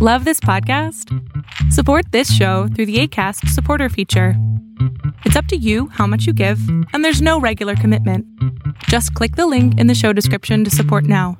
[0.00, 1.12] Love this podcast?
[1.72, 4.34] Support this show through the ACAST supporter feature.
[5.24, 6.60] It's up to you how much you give,
[6.92, 8.24] and there's no regular commitment.
[8.84, 11.36] Just click the link in the show description to support now.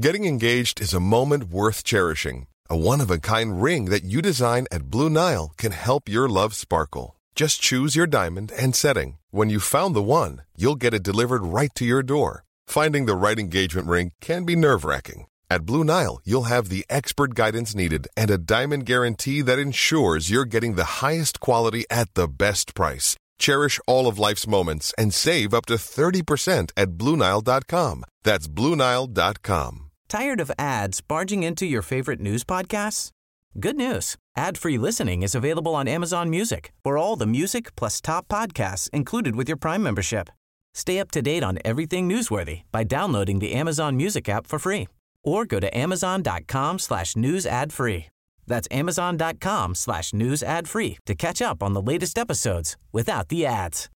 [0.00, 2.46] Getting engaged is a moment worth cherishing.
[2.70, 6.28] A one of a kind ring that you design at Blue Nile can help your
[6.28, 7.16] love sparkle.
[7.34, 9.18] Just choose your diamond and setting.
[9.32, 12.44] When you've found the one, you'll get it delivered right to your door.
[12.66, 15.26] Finding the right engagement ring can be nerve wracking.
[15.50, 20.30] At Blue Nile, you'll have the expert guidance needed and a diamond guarantee that ensures
[20.30, 23.16] you're getting the highest quality at the best price.
[23.38, 28.04] Cherish all of life's moments and save up to 30% at BlueNile.com.
[28.22, 29.90] That's BlueNile.com.
[30.08, 33.10] Tired of ads barging into your favorite news podcasts?
[33.58, 34.16] Good news.
[34.36, 39.36] Ad-free listening is available on Amazon Music for all the music plus top podcasts included
[39.36, 40.30] with your Prime membership.
[40.74, 44.88] Stay up to date on everything newsworthy by downloading the Amazon Music app for free
[45.24, 48.06] or go to amazon.com slash news ad free.
[48.46, 53.46] That's amazon.com slash news ad free to catch up on the latest episodes without the
[53.46, 53.88] ads.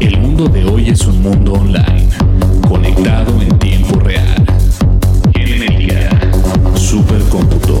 [0.00, 2.10] El mundo de hoy es un mundo online,
[2.66, 4.46] conectado en tiempo real.
[6.74, 7.80] Supercómputo,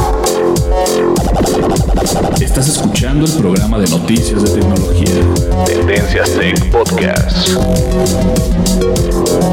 [2.01, 5.21] Estás escuchando el programa de noticias de tecnología.
[5.67, 7.49] Tendencias Tech Podcast.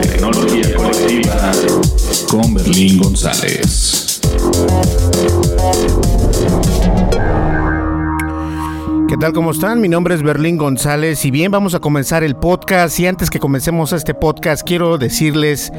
[0.00, 1.52] Tecnología colectiva
[2.30, 4.22] con Berlín González.
[9.08, 9.34] ¿Qué tal?
[9.34, 9.82] ¿Cómo están?
[9.82, 13.40] Mi nombre es Berlín González y bien, vamos a comenzar el podcast y antes que
[13.40, 15.70] comencemos este podcast quiero decirles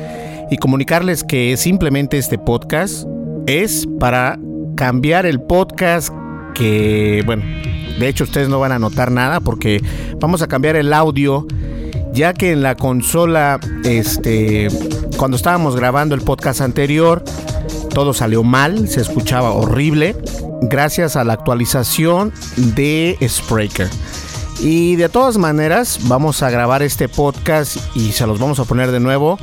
[0.52, 3.08] y comunicarles que simplemente este podcast
[3.48, 4.38] es para
[4.76, 6.14] cambiar el podcast
[6.60, 7.44] que, bueno,
[7.98, 9.82] de hecho ustedes no van a notar nada porque
[10.20, 11.48] vamos a cambiar el audio
[12.14, 14.68] ya que en la consola, este,
[15.18, 17.24] cuando estábamos grabando el podcast anterior,
[17.94, 20.18] todo salió mal, se escuchaba horrible,
[20.64, 23.88] gracias a la actualización de Spreaker.
[24.60, 28.92] Y de todas maneras, vamos a grabar este podcast y se los vamos a poner
[28.92, 29.40] de nuevo.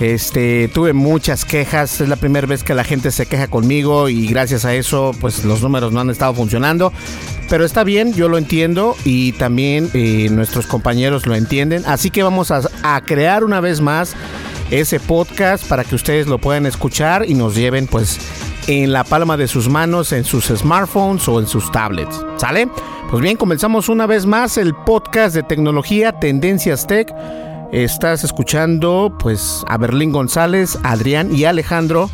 [0.00, 4.26] Este, tuve muchas quejas, es la primera vez que la gente se queja conmigo y
[4.26, 6.92] gracias a eso, pues los números no han estado funcionando.
[7.48, 11.84] Pero está bien, yo lo entiendo y también eh, nuestros compañeros lo entienden.
[11.86, 14.14] Así que vamos a, a crear una vez más
[14.70, 18.18] ese podcast para que ustedes lo puedan escuchar y nos lleven pues
[18.66, 22.24] en la palma de sus manos, en sus smartphones o en sus tablets.
[22.36, 22.68] ¿Sale?
[23.10, 27.14] Pues bien, comenzamos una vez más el podcast de tecnología Tendencias Tech.
[27.72, 32.10] Estás escuchando pues a Berlín González, Adrián y Alejandro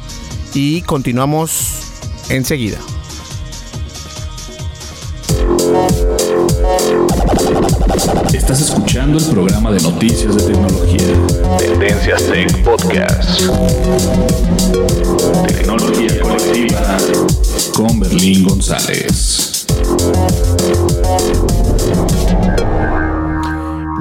[0.55, 1.93] y continuamos
[2.31, 2.79] enseguida.
[8.33, 11.59] Estás escuchando el programa de noticias de tecnología.
[11.59, 13.43] Tendencias Tech Podcast.
[15.47, 16.97] Tecnología colectiva
[17.75, 19.67] con Berlín González.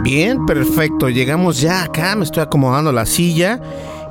[0.04, 1.10] Bien, perfecto.
[1.10, 3.60] Llegamos ya acá, me estoy acomodando la silla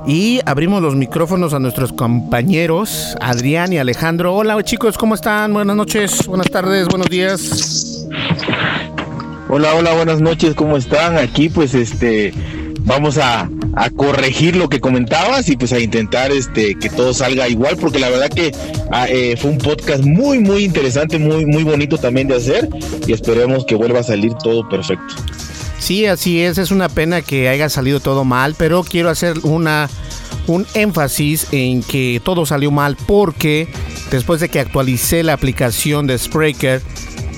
[0.07, 4.33] y abrimos los micrófonos a nuestros compañeros Adrián y Alejandro.
[4.33, 5.53] Hola chicos, ¿cómo están?
[5.53, 8.07] Buenas noches, buenas tardes, buenos días.
[9.49, 11.17] Hola, hola, buenas noches, ¿cómo están?
[11.17, 12.33] Aquí pues este
[12.79, 13.49] vamos a,
[13.95, 18.09] corregir lo que comentabas y pues a intentar este que todo salga igual porque la
[18.09, 18.51] verdad que
[18.91, 22.69] ah, eh, fue un podcast muy muy interesante, muy muy bonito también de hacer
[23.07, 25.15] y esperemos que vuelva a salir todo perfecto.
[25.81, 29.89] Sí, así es, es una pena que haya salido todo mal, pero quiero hacer una
[30.45, 33.67] un énfasis en que todo salió mal porque
[34.11, 36.83] después de que actualicé la aplicación de Spreaker,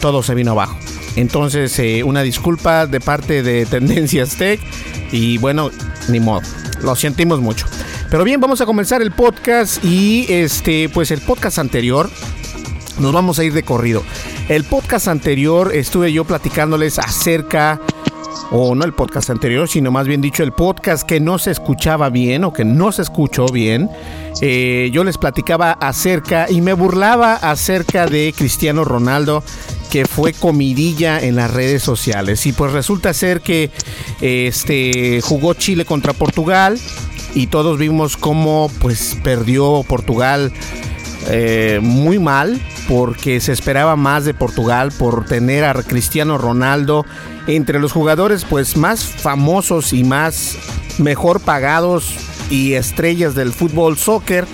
[0.02, 0.78] todo se vino abajo.
[1.16, 4.60] Entonces, eh, una disculpa de parte de Tendencias Tech.
[5.14, 5.72] Y bueno,
[6.10, 6.42] ni modo.
[6.82, 7.66] Lo sentimos mucho.
[8.10, 9.84] Pero bien, vamos a comenzar el podcast.
[9.86, 12.10] Y este, pues el podcast anterior.
[13.00, 14.04] Nos vamos a ir de corrido.
[14.50, 17.80] El podcast anterior estuve yo platicándoles acerca
[18.52, 22.10] o no el podcast anterior, sino más bien dicho el podcast que no se escuchaba
[22.10, 23.90] bien o que no se escuchó bien.
[24.42, 29.44] Eh, yo les platicaba acerca y me burlaba acerca de Cristiano Ronaldo
[29.92, 33.70] que fue comidilla en las redes sociales y pues resulta ser que
[34.22, 36.80] este jugó Chile contra Portugal
[37.36, 40.52] y todos vimos cómo pues perdió Portugal
[41.28, 47.06] eh, muy mal porque se esperaba más de Portugal por tener a Cristiano Ronaldo
[47.48, 50.58] entre los jugadores pues más famosos y más
[50.98, 52.14] mejor pagados
[52.50, 54.46] y estrellas del fútbol soccer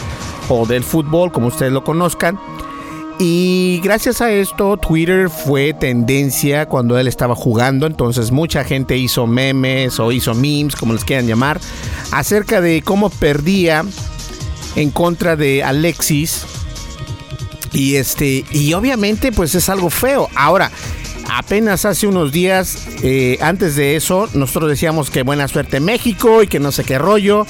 [0.48, 2.40] o del fútbol como ustedes lo conozcan.
[3.22, 9.28] Y gracias a esto Twitter fue tendencia cuando él estaba jugando, entonces mucha gente hizo
[9.28, 11.60] memes o hizo memes, como les quieran llamar,
[12.14, 13.84] acerca de cómo perdía
[14.78, 16.46] en contra de Alexis.
[17.72, 20.30] Y este, y obviamente, pues es algo feo.
[20.36, 20.72] Ahora,
[21.32, 26.48] apenas hace unos días, eh, antes de eso, nosotros decíamos que buena suerte México y
[26.48, 27.46] que no sé qué rollo.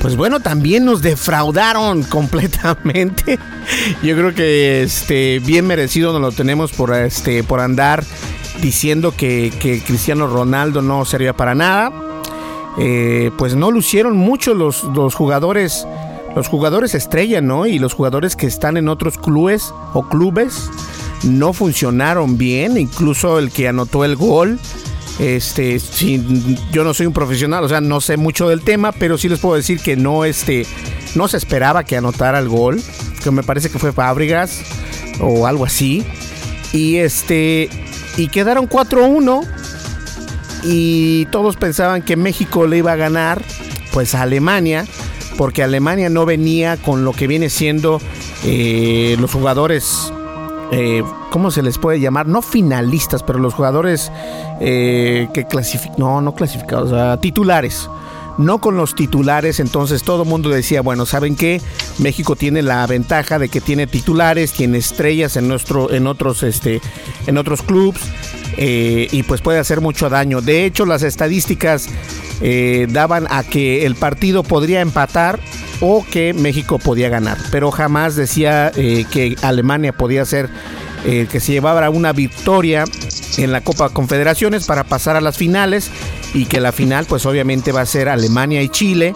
[0.00, 3.38] Pues bueno, también nos defraudaron completamente.
[4.02, 8.04] Yo creo que este bien merecido nos lo tenemos por este por andar
[8.60, 11.92] diciendo que, que Cristiano Ronaldo no servía para nada.
[12.78, 15.86] Eh, pues no lucieron mucho los, los jugadores
[16.36, 17.66] los jugadores estrella, ¿no?
[17.66, 20.70] Y los jugadores que están en otros clubes o clubes
[21.24, 24.60] no funcionaron bien, incluso el que anotó el gol.
[25.18, 25.80] Este,
[26.70, 29.40] yo no soy un profesional, o sea, no sé mucho del tema, pero sí les
[29.40, 30.66] puedo decir que no, este,
[31.14, 32.82] no se esperaba que anotara el gol,
[33.24, 34.60] que me parece que fue Fábregas
[35.20, 36.04] o algo así.
[36.74, 37.70] Y este,
[38.18, 39.42] y quedaron 4-1
[40.64, 43.40] y todos pensaban que México le iba a ganar,
[43.90, 44.84] pues a Alemania
[45.36, 48.00] porque Alemania no venía con lo que viene siendo
[48.44, 50.12] eh, los jugadores,
[50.72, 52.26] eh, ¿cómo se les puede llamar?
[52.26, 54.10] No finalistas, pero los jugadores
[54.60, 57.88] eh, que clasifican, no, no clasificados, titulares.
[58.38, 61.58] No con los titulares, entonces todo el mundo decía, bueno, ¿saben qué?
[61.96, 66.82] México tiene la ventaja de que tiene titulares, tiene estrellas en nuestro, en otros, este,
[67.26, 68.02] en otros clubes,
[68.58, 70.42] y pues puede hacer mucho daño.
[70.42, 71.88] De hecho, las estadísticas
[72.40, 75.40] eh, daban a que el partido podría empatar
[75.80, 80.48] o que México podía ganar, pero jamás decía eh, que Alemania podía ser
[81.04, 82.84] eh, que se llevara una victoria
[83.36, 85.90] en la Copa Confederaciones para pasar a las finales
[86.34, 89.12] y que la final pues obviamente va a ser Alemania y Chile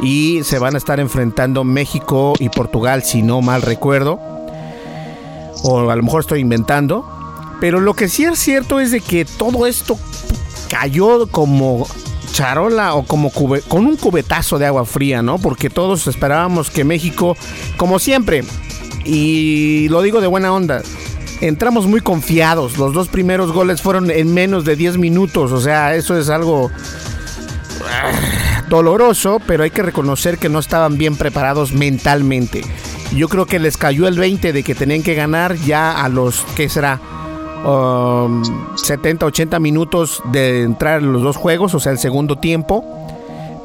[0.00, 4.20] y se van a estar enfrentando México y Portugal si no mal recuerdo.
[5.62, 7.04] O a lo mejor estoy inventando.
[7.60, 9.98] Pero lo que sí es cierto es de que todo esto
[10.68, 11.86] cayó como
[12.38, 15.38] charola o como con un cubetazo de agua fría, ¿no?
[15.38, 17.36] Porque todos esperábamos que México,
[17.76, 18.44] como siempre,
[19.04, 20.82] y lo digo de buena onda,
[21.40, 22.78] entramos muy confiados.
[22.78, 26.70] Los dos primeros goles fueron en menos de 10 minutos, o sea, eso es algo
[27.84, 32.62] ah, doloroso, pero hay que reconocer que no estaban bien preparados mentalmente.
[33.16, 36.46] Yo creo que les cayó el 20 de que tenían que ganar ya a los,
[36.54, 37.00] ¿qué será?
[37.64, 42.84] 70, um, 80 minutos de entrar en los dos juegos, o sea, el segundo tiempo.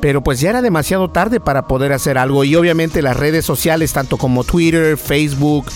[0.01, 2.43] Pero pues ya era demasiado tarde para poder hacer algo.
[2.43, 5.67] Y obviamente las redes sociales, tanto como Twitter, Facebook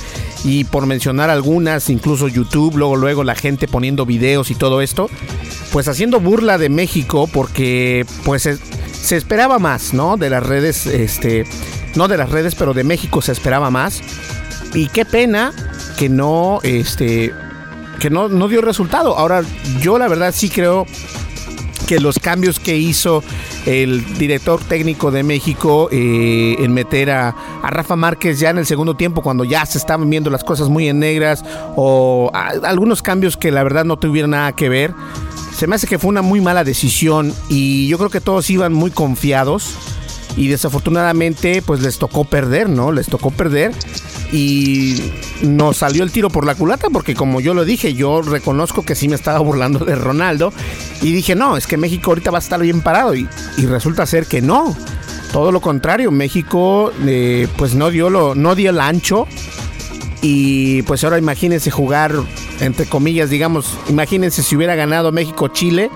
[0.44, 5.10] y por mencionar algunas, incluso YouTube, luego, luego la gente poniendo videos y todo esto,
[5.72, 8.50] pues haciendo burla de México porque pues
[9.08, 10.18] se esperaba más, ¿no?
[10.18, 11.46] De las redes, este,
[11.96, 14.02] no de las redes, pero de México se esperaba más.
[14.74, 15.54] Y qué pena
[15.98, 17.34] que no, este,
[18.00, 19.18] que no, no dio resultado.
[19.18, 19.44] Ahora,
[19.82, 20.86] yo la verdad sí creo
[21.88, 23.24] que los cambios que hizo
[23.66, 28.96] el director técnico de México eh, en meter a, Rafa Márquez ya en el segundo
[28.96, 31.44] tiempo, cuando ya se estaban viendo las cosas muy en negras,
[31.76, 34.94] o algunos cambios que la verdad no tuvieron nada que ver,
[35.56, 38.74] se me hace que fue una muy mala decisión y yo creo que todos iban
[38.74, 39.76] muy confiados
[40.36, 42.92] y desafortunadamente pues les tocó perder, ¿no?
[42.92, 43.74] Les tocó perder
[44.32, 45.02] y
[45.42, 48.96] nos salió el tiro por la culata porque como yo lo dije, yo reconozco que
[48.96, 50.52] sí me estaba burlando de Ronaldo
[51.02, 53.28] y dije, no, es que México ahorita va a estar bien parado y,
[53.68, 54.76] resulta ser que no.
[55.32, 59.28] Todo lo contrario, México eh, pues no dio, lo, no dio el ancho
[60.22, 62.14] y pues ahora imagínense jugar,
[62.60, 65.92] entre comillas, digamos, imagínense si hubiera ganado México-Chile.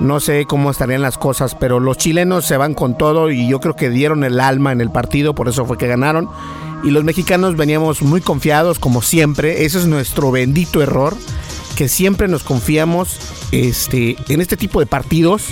[0.00, 3.58] No sé cómo estarían las cosas, pero los chilenos se van con todo y yo
[3.58, 6.28] creo que dieron el alma en el partido, por eso fue que ganaron
[6.84, 9.64] y los mexicanos veníamos muy confiados como siempre.
[9.64, 11.16] Ese es nuestro bendito error,
[11.76, 13.18] que siempre nos confiamos
[13.52, 15.46] este, en este tipo de partidos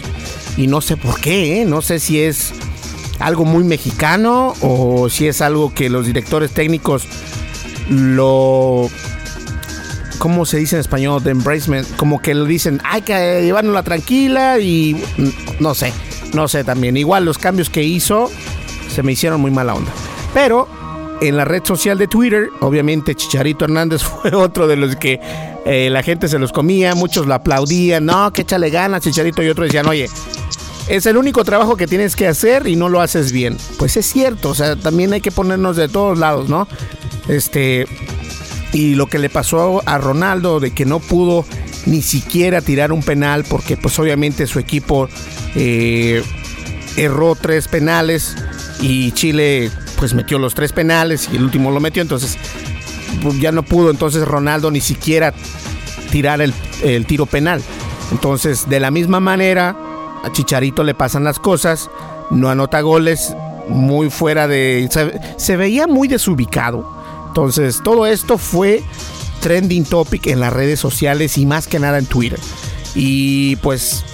[0.56, 1.64] y no sé por qué, ¿eh?
[1.64, 2.52] no sé si es
[3.18, 7.04] algo muy mexicano o si es algo que los directores técnicos
[7.88, 8.90] lo
[10.18, 11.22] ¿cómo se dice en español?
[11.22, 15.92] De embracement, como que le dicen, hay que llevárnosla tranquila y mm, no sé,
[16.34, 16.96] no sé también.
[16.96, 18.30] Igual los cambios que hizo
[18.88, 19.92] se me hicieron muy mala onda.
[20.34, 20.68] Pero
[21.20, 25.20] en la red social de Twitter, obviamente Chicharito Hernández fue otro de los que
[25.64, 29.48] eh, la gente se los comía, muchos lo aplaudían, no, que échale ganas Chicharito y
[29.48, 30.08] otros decían, oye,
[30.88, 33.56] es el único trabajo que tienes que hacer y no lo haces bien.
[33.78, 36.68] Pues es cierto, o sea, también hay que ponernos de todos lados, ¿no?
[37.28, 37.86] Este,
[38.72, 41.44] y lo que le pasó a Ronaldo de que no pudo
[41.86, 45.08] ni siquiera tirar un penal porque pues obviamente su equipo
[45.54, 46.22] eh,
[46.96, 48.36] erró tres penales
[48.80, 52.38] y Chile pues metió los tres penales y el último lo metió, entonces
[53.22, 55.32] pues, ya no pudo entonces Ronaldo ni siquiera
[56.10, 57.62] tirar el, el tiro penal.
[58.12, 59.76] Entonces, de la misma manera,
[60.22, 61.90] a Chicharito le pasan las cosas,
[62.30, 63.34] no anota goles,
[63.68, 64.88] muy fuera de...
[65.36, 66.88] Se, veía muy desubicado.
[67.28, 68.82] Entonces, todo esto fue
[69.40, 72.38] trending topic en las redes sociales y más que nada en Twitter.
[72.94, 74.04] Y pues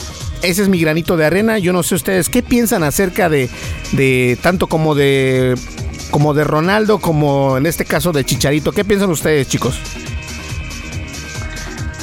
[0.43, 1.59] ese es mi granito de arena.
[1.59, 3.49] Yo no sé ustedes qué piensan acerca de,
[3.93, 5.55] de tanto como de
[6.11, 8.73] como de Ronaldo como en este caso de Chicharito.
[8.73, 9.79] ¿Qué piensan ustedes, chicos?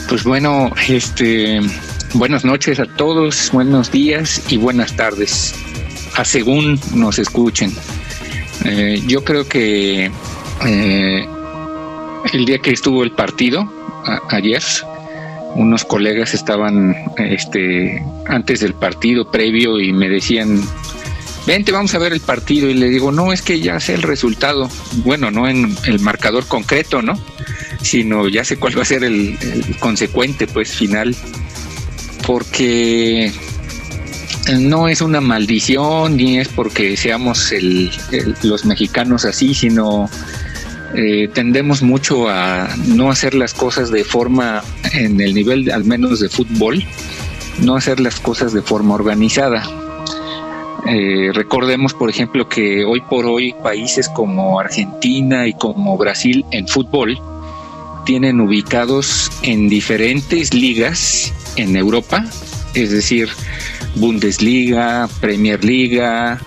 [0.10, 1.60] Pues bueno, este,
[2.16, 5.54] buenas noches a todos, buenos días y buenas tardes,
[6.16, 7.72] a según nos escuchen.
[8.66, 10.12] Eh, yo creo que
[10.66, 11.28] eh,
[12.34, 13.72] el día que estuvo el partido,
[14.30, 14.64] ayer,
[15.56, 20.62] unos colegas estaban este, antes del partido previo y me decían,
[21.48, 22.70] vente, vamos a ver el partido.
[22.70, 24.70] Y le digo, no, es que ya sé el resultado.
[25.04, 27.20] Bueno, no en el marcador concreto, ¿no?
[27.82, 29.38] sino ya sé cuál va a ser el,
[29.80, 31.16] consecuente, pues, final,
[32.26, 33.32] porque
[34.60, 37.54] no es una maldición ni es porque seamos
[38.44, 40.10] los mexicanos así, sino
[40.96, 46.20] eh, tendemos mucho a no hacer las cosas de forma, en el nivel al menos
[46.20, 46.84] de fútbol,
[47.62, 49.64] no hacer las cosas de forma organizada.
[50.88, 56.68] Eh, recordemos, por ejemplo, que hoy por hoy países como Argentina y como Brasil en
[56.68, 57.20] fútbol
[58.06, 62.26] tienen ubicados en diferentes ligas en Europa,
[62.74, 63.30] es decir,
[63.96, 66.40] Bundesliga, Premier Liga,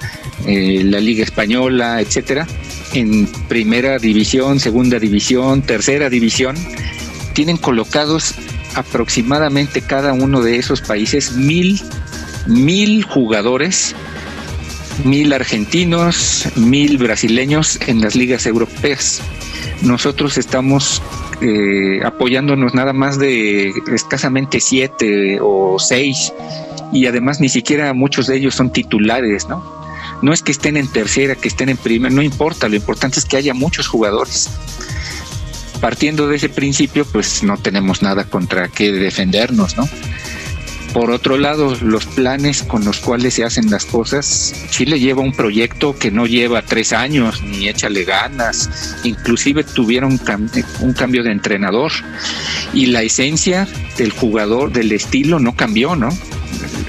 [0.47, 2.49] eh, la Liga Española, etcétera,
[2.95, 6.57] en primera división, segunda división, tercera división,
[7.33, 8.35] tienen colocados
[8.75, 11.81] aproximadamente cada uno de esos países mil,
[12.47, 13.95] mil jugadores,
[15.05, 19.21] mil argentinos, mil brasileños en las ligas europeas.
[19.83, 21.03] Nosotros estamos
[21.41, 26.33] eh, apoyándonos nada más de escasamente siete o seis
[26.93, 29.82] y además ni siquiera muchos de ellos son titulares, ¿no?
[30.23, 33.25] No es que estén en tercera, que estén en primera, no importa, lo importante es
[33.25, 34.49] que haya muchos jugadores.
[35.81, 39.89] Partiendo de ese principio, pues no tenemos nada contra qué defendernos, ¿no?
[40.93, 45.33] Por otro lado, los planes con los cuales se hacen las cosas, Chile lleva un
[45.33, 50.21] proyecto que no lleva tres años, ni échale ganas, inclusive tuvieron
[50.81, 51.93] un cambio de entrenador
[52.75, 56.11] y la esencia del jugador, del estilo no cambió, ¿no?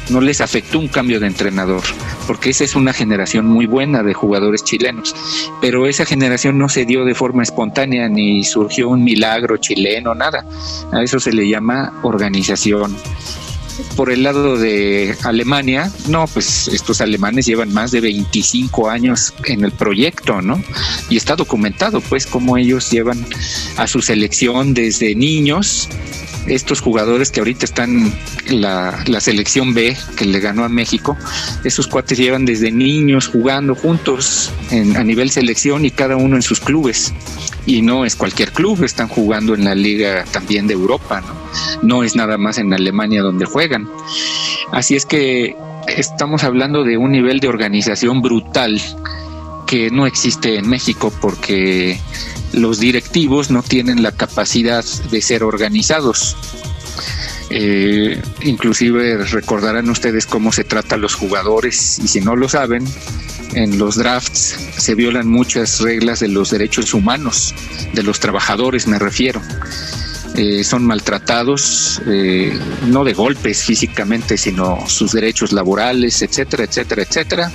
[0.09, 1.83] No les afectó un cambio de entrenador,
[2.27, 5.15] porque esa es una generación muy buena de jugadores chilenos,
[5.61, 10.45] pero esa generación no se dio de forma espontánea ni surgió un milagro chileno, nada.
[10.91, 12.95] A eso se le llama organización
[13.95, 19.63] por el lado de Alemania, no, pues estos alemanes llevan más de 25 años en
[19.63, 20.63] el proyecto, ¿no?
[21.09, 23.25] Y está documentado, pues, cómo ellos llevan
[23.77, 25.89] a su selección desde niños
[26.47, 28.13] estos jugadores que ahorita están
[28.49, 31.17] la, la selección B que le ganó a México,
[31.63, 36.41] esos cuates llevan desde niños jugando juntos en, a nivel selección y cada uno en
[36.41, 37.13] sus clubes.
[37.65, 41.33] Y no es cualquier club, están jugando en la liga también de Europa, ¿no?
[41.81, 43.87] No es nada más en Alemania donde juegan.
[44.71, 45.55] Así es que
[45.87, 48.81] estamos hablando de un nivel de organización brutal
[49.65, 51.99] que no existe en México porque
[52.53, 56.37] los directivos no tienen la capacidad de ser organizados.
[57.49, 62.83] Eh, inclusive recordarán ustedes cómo se trata a los jugadores y si no lo saben,
[63.53, 67.53] en los drafts se violan muchas reglas de los derechos humanos,
[67.93, 69.41] de los trabajadores me refiero.
[70.35, 72.57] Eh, son maltratados, eh,
[72.87, 77.51] no de golpes físicamente, sino sus derechos laborales, etcétera, etcétera, etcétera.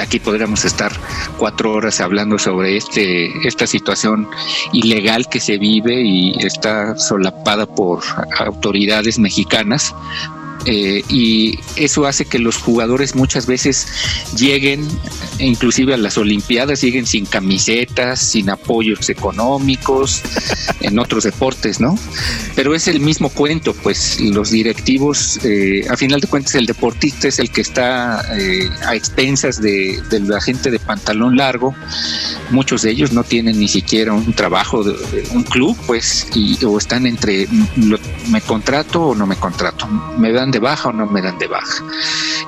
[0.00, 0.92] Aquí podríamos estar
[1.38, 4.28] cuatro horas hablando sobre este, esta situación
[4.72, 8.02] ilegal que se vive y está solapada por
[8.38, 9.94] autoridades mexicanas,
[10.66, 13.86] eh, y eso hace que los jugadores muchas veces
[14.36, 14.86] lleguen,
[15.38, 20.22] inclusive a las Olimpiadas, lleguen sin camisetas, sin apoyos económicos,
[20.80, 21.96] en otros deportes, ¿no?
[22.54, 27.28] Pero es el mismo cuento, pues los directivos, eh, a final de cuentas el deportista
[27.28, 31.74] es el que está eh, a expensas de, la gente de pantalón largo,
[32.50, 34.96] muchos de ellos no tienen ni siquiera un trabajo, de,
[35.32, 37.46] un club, pues, y, o están entre,
[38.28, 39.86] me contrato o no me contrato,
[40.18, 41.84] me dan de baja o no me dan de baja.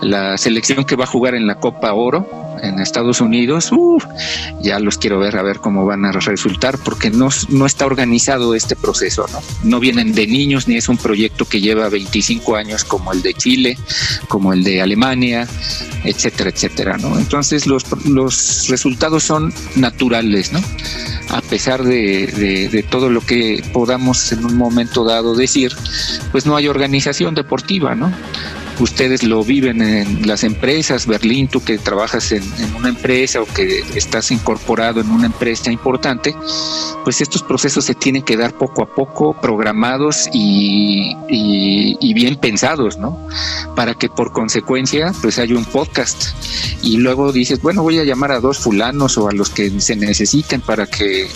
[0.00, 2.27] La selección que va a jugar en la Copa Oro,
[2.62, 3.71] en Estados Unidos,
[4.62, 8.55] ya los quiero ver a ver cómo van a resultar, porque no, no está organizado
[8.55, 9.41] este proceso, ¿no?
[9.62, 13.35] No vienen de niños ni es un proyecto que lleva 25 años como el de
[13.35, 13.79] Chile,
[14.27, 15.47] como el de Alemania,
[16.05, 17.19] etcétera, etcétera, ¿no?
[17.19, 20.61] Entonces los, los resultados son naturales, ¿no?
[21.30, 25.73] A pesar de, de todo lo que podamos en un momento dado decir,
[26.32, 28.12] pues no hay organización deportiva, ¿no?
[28.80, 32.42] Ustedes lo viven en las empresas, Berlín, tú que trabajas en,
[32.76, 36.35] una empresa o que estás incorporado en una empresa importante,
[37.04, 41.14] pues estos procesos se tienen que dar poco a poco, programados y,
[42.14, 43.28] bien pensados, ¿no?
[43.76, 46.25] Para que por consecuencia, pues haya un podcast
[46.82, 49.94] y luego dices, bueno, voy a llamar a dos fulanos o a los que se
[49.94, 51.28] necesiten para que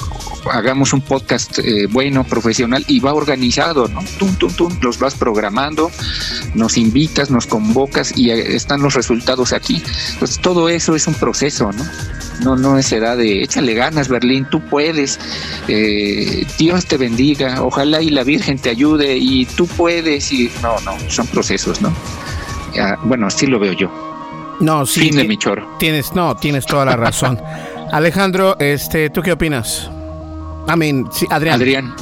[0.50, 4.00] hagamos un podcast eh, bueno, profesional y va organizado, ¿no?
[4.18, 5.90] Tum, tum, tum, los vas programando,
[6.54, 9.82] nos invitas, nos convocas y están los resultados aquí.
[10.12, 11.84] Entonces todo eso es un proceso, ¿no?
[12.44, 15.18] No, no es edad de échale ganas, Berlín, tú puedes,
[15.68, 20.78] eh, Dios te bendiga, ojalá y la Virgen te ayude y tú puedes y no,
[20.80, 21.92] no, son procesos, ¿no?
[23.04, 23.90] bueno, así lo veo yo.
[24.60, 25.00] No, sí.
[25.00, 25.76] Fin de mi choro.
[25.78, 27.38] Tienes, no, tienes toda la razón.
[27.92, 29.90] Alejandro, este, ¿tú qué opinas?
[30.68, 31.06] Amén.
[31.12, 31.56] Sí, Adrián.
[31.56, 31.94] Adrián.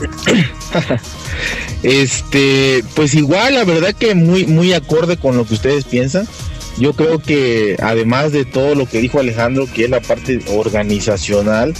[1.82, 6.26] este, pues igual, la verdad que muy, muy acorde con lo que ustedes piensan.
[6.78, 11.74] Yo creo que además de todo lo que dijo Alejandro, que es la parte organizacional,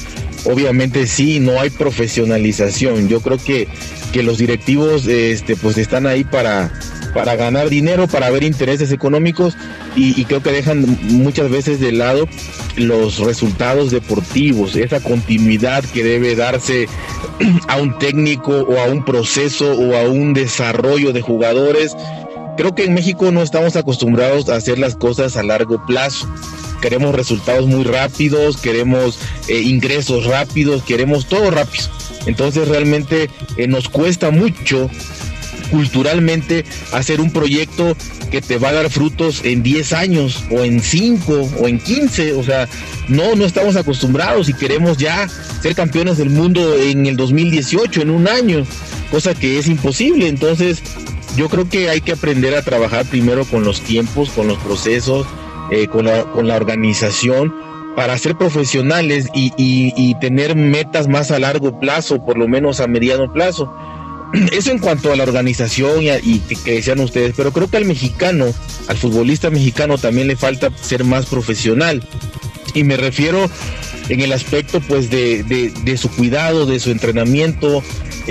[0.44, 3.08] obviamente sí, no hay profesionalización.
[3.08, 3.68] Yo creo que,
[4.12, 6.72] que los directivos este, pues están ahí para,
[7.14, 9.56] para ganar dinero, para ver intereses económicos
[9.96, 12.28] y, creo que dejan muchas veces de lado
[12.76, 16.88] los resultados deportivos, esa continuidad que debe darse
[17.68, 21.96] a un técnico o a un proceso o a un desarrollo de jugadores.
[22.56, 26.28] Creo que en México no estamos acostumbrados a hacer las cosas a largo plazo.
[26.80, 31.84] Queremos resultados muy rápidos, queremos eh, ingresos rápidos, queremos todo rápido.
[32.26, 34.90] Entonces realmente eh, nos cuesta mucho
[35.70, 37.96] culturalmente hacer un proyecto
[38.30, 42.34] que te va a dar frutos en 10 años o en 5 o en 15.
[42.34, 42.68] O sea,
[43.08, 45.28] no, no estamos acostumbrados y queremos ya
[45.62, 48.64] ser campeones del mundo en el 2018, en un año,
[49.10, 50.28] cosa que es imposible.
[50.28, 50.82] Entonces,
[51.36, 55.26] yo creo que hay que aprender a trabajar primero con los tiempos, con los procesos,
[55.70, 57.54] eh, con, la, con la organización
[57.96, 62.86] para ser profesionales y, y, tener metas más a largo plazo, por lo menos a
[62.86, 63.72] mediano plazo.
[64.52, 68.46] Eso en cuanto a la organización y, que, decían ustedes, pero creo que al mexicano,
[68.88, 72.02] al futbolista mexicano también le falta ser más profesional.
[72.74, 73.50] Y me refiero
[74.08, 77.82] en el aspecto pues de, de su cuidado, de su entrenamiento,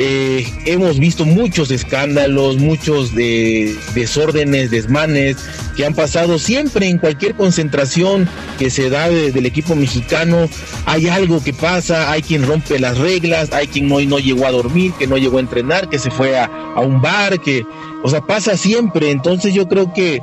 [0.01, 5.35] eh, hemos visto muchos escándalos, muchos de desórdenes, desmanes
[5.75, 8.25] que han pasado siempre en cualquier concentración
[8.57, 10.47] que se da del equipo mexicano.
[10.85, 14.51] Hay algo que pasa, hay quien rompe las reglas, hay quien no, no llegó a
[14.51, 17.65] dormir, que no llegó a entrenar, que se fue a, a un bar, que,
[18.01, 19.11] o sea, pasa siempre.
[19.11, 20.21] Entonces yo creo que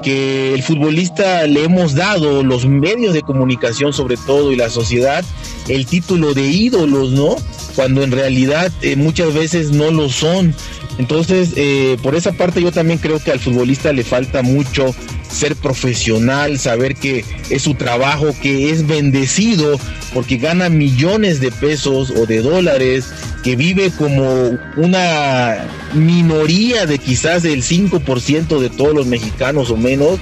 [0.00, 5.24] que el futbolista le hemos dado, los medios de comunicación sobre todo y la sociedad,
[5.66, 7.34] el título de ídolos, ¿no?
[7.78, 10.52] Cuando en realidad eh, muchas veces no lo son.
[10.98, 14.92] Entonces, eh, por esa parte yo también creo que al futbolista le falta mucho
[15.30, 19.78] ser profesional, saber que es su trabajo, que es bendecido
[20.12, 23.12] porque gana millones de pesos o de dólares,
[23.44, 30.18] que vive como una minoría de quizás el 5% de todos los mexicanos o menos.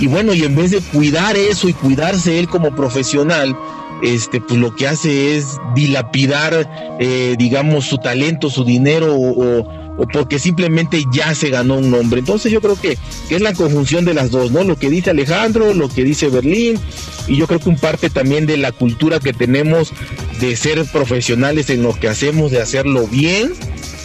[0.00, 3.56] Y bueno, y en vez de cuidar eso y cuidarse él como profesional,
[4.02, 9.78] este, pues lo que hace es dilapidar, eh, digamos, su talento, su dinero o,
[10.12, 12.20] porque simplemente ya se ganó un nombre.
[12.20, 12.96] Entonces yo creo que,
[13.30, 14.62] es la conjunción de las dos, ¿no?
[14.62, 16.78] Lo que dice Alejandro, lo que dice Berlín,
[17.26, 19.92] y yo creo que un parte también de la cultura que tenemos
[20.40, 23.52] de ser profesionales en lo que hacemos, de hacerlo bien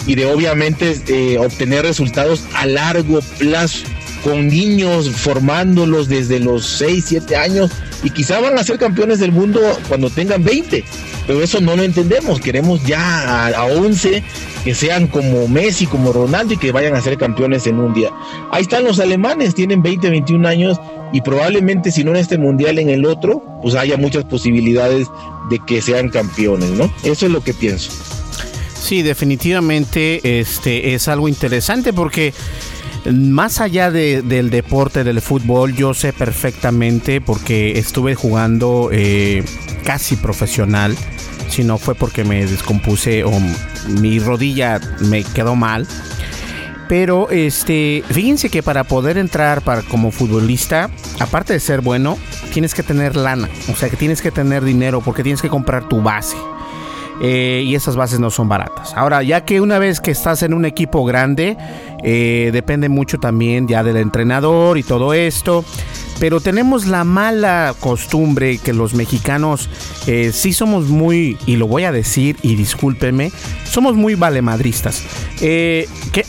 [0.08, 3.86] y de obviamente eh, obtener resultados a largo plazo
[4.24, 7.72] con niños formándolos desde los 6, 7 años
[8.04, 10.84] y quizá van a ser campeones del mundo cuando tengan 20.
[11.26, 14.24] Pero eso no lo entendemos, queremos ya a, 11
[14.64, 18.10] que sean como Messi, como Ronaldo y que vayan a ser campeones en un día.
[18.52, 20.80] Ahí están los alemanes, tienen 20, 21 años
[21.14, 25.08] y probablemente si no en este mundial en el otro, pues haya muchas posibilidades
[25.50, 26.94] de que sean campeones, ¿no?
[27.04, 27.92] Eso es lo que pienso.
[28.74, 32.34] Sí, definitivamente este es algo interesante porque
[33.12, 39.44] más allá del deporte del fútbol, yo sé perfectamente porque estuve jugando eh,
[39.84, 40.96] casi profesional.
[41.50, 43.32] Si no fue porque me descompuse o
[44.00, 45.88] mi rodilla me quedó mal.
[46.88, 50.90] Pero este, fíjense que para poder entrar para como futbolista,
[51.20, 52.18] aparte de ser bueno,
[52.54, 55.88] tienes que tener lana, o sea que tienes que tener dinero porque tienes que comprar
[55.88, 56.38] tu base.
[57.26, 58.94] Eh, y esas bases no son baratas.
[58.96, 61.56] Ahora, ya que una vez que estás en un equipo grande,
[62.04, 65.64] eh, depende mucho también ya del entrenador y todo esto.
[66.20, 69.70] Pero tenemos la mala costumbre que los mexicanos
[70.06, 73.32] eh, sí somos muy, y lo voy a decir y discúlpeme,
[73.64, 75.02] somos muy valemadristas.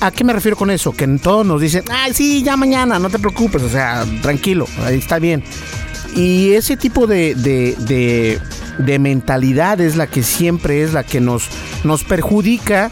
[0.00, 0.92] ¿A qué me refiero con eso?
[0.92, 4.98] Que todos nos dicen, ay, sí, ya mañana, no te preocupes, o sea, tranquilo, ahí
[4.98, 5.42] está bien.
[6.14, 8.38] Y ese tipo de,
[8.98, 11.48] mentalidad es la que siempre es la que nos,
[11.84, 12.90] nos perjudica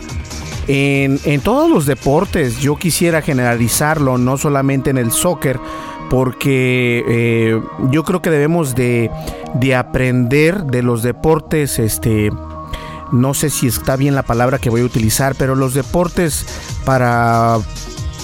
[0.69, 2.61] en, en, todos los deportes.
[2.61, 5.59] Yo quisiera generalizarlo, no solamente en el soccer,
[6.11, 9.11] porque eh, yo creo que debemos de,
[9.55, 12.31] de, aprender de los deportes, este,
[13.13, 16.45] no sé si está bien la palabra que voy a utilizar, pero los deportes
[16.85, 17.59] para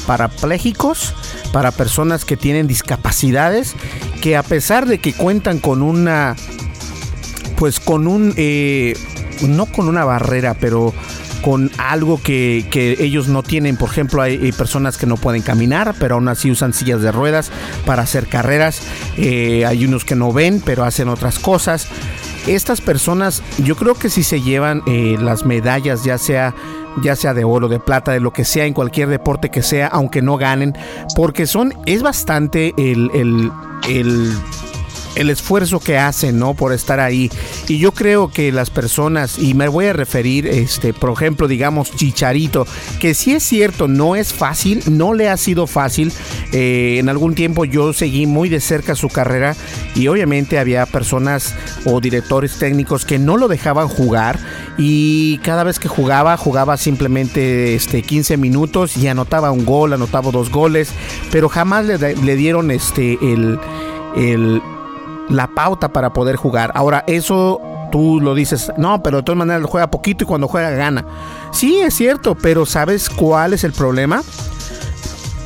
[0.07, 1.15] parapléjicos,
[1.53, 3.75] para personas que tienen discapacidades,
[4.23, 6.35] que a pesar de que cuentan con una,
[7.59, 8.95] pues con un, eh,
[9.47, 10.95] no con una barrera, pero
[11.43, 12.67] con algo que,
[13.01, 13.77] ellos no tienen.
[13.77, 17.51] Por ejemplo, hay, personas que no pueden caminar, pero aún así usan sillas de ruedas
[17.85, 18.83] para hacer carreras.
[19.17, 21.89] Eh, hay unos que no ven, pero hacen otras cosas.
[22.47, 26.55] Estas personas, yo creo que si se llevan eh, las medallas, ya sea
[27.03, 29.87] ya sea de oro, de plata, de lo que sea, en cualquier deporte que sea,
[29.87, 30.77] aunque no ganen,
[31.15, 33.53] porque son, es bastante el, el,
[33.89, 34.33] el
[35.19, 36.55] el esfuerzo que hacen, ¿no?
[36.55, 37.31] Por estar ahí.
[37.67, 41.91] Y yo creo que las personas, y me voy a referir, este, por ejemplo, digamos,
[41.95, 42.67] Chicharito,
[43.01, 46.13] que si es cierto, no es fácil, no le ha sido fácil.
[46.53, 49.57] Eh, en algún tiempo yo seguí muy de cerca su carrera
[49.95, 51.55] y obviamente había personas
[51.85, 54.39] o directores técnicos que no lo dejaban jugar
[54.79, 60.31] y cada vez que jugaba, jugaba simplemente este, 15 minutos y anotaba un gol, anotaba
[60.31, 60.93] dos goles,
[61.33, 63.59] pero jamás le, dieron este, el
[65.29, 66.73] la pauta para poder jugar.
[66.75, 67.61] Ahora, eso
[67.91, 71.05] tú lo dices, no, pero de todas maneras juega poquito y cuando juega gana.
[71.53, 74.23] Sí, es cierto, pero ¿sabes cuál es el problema?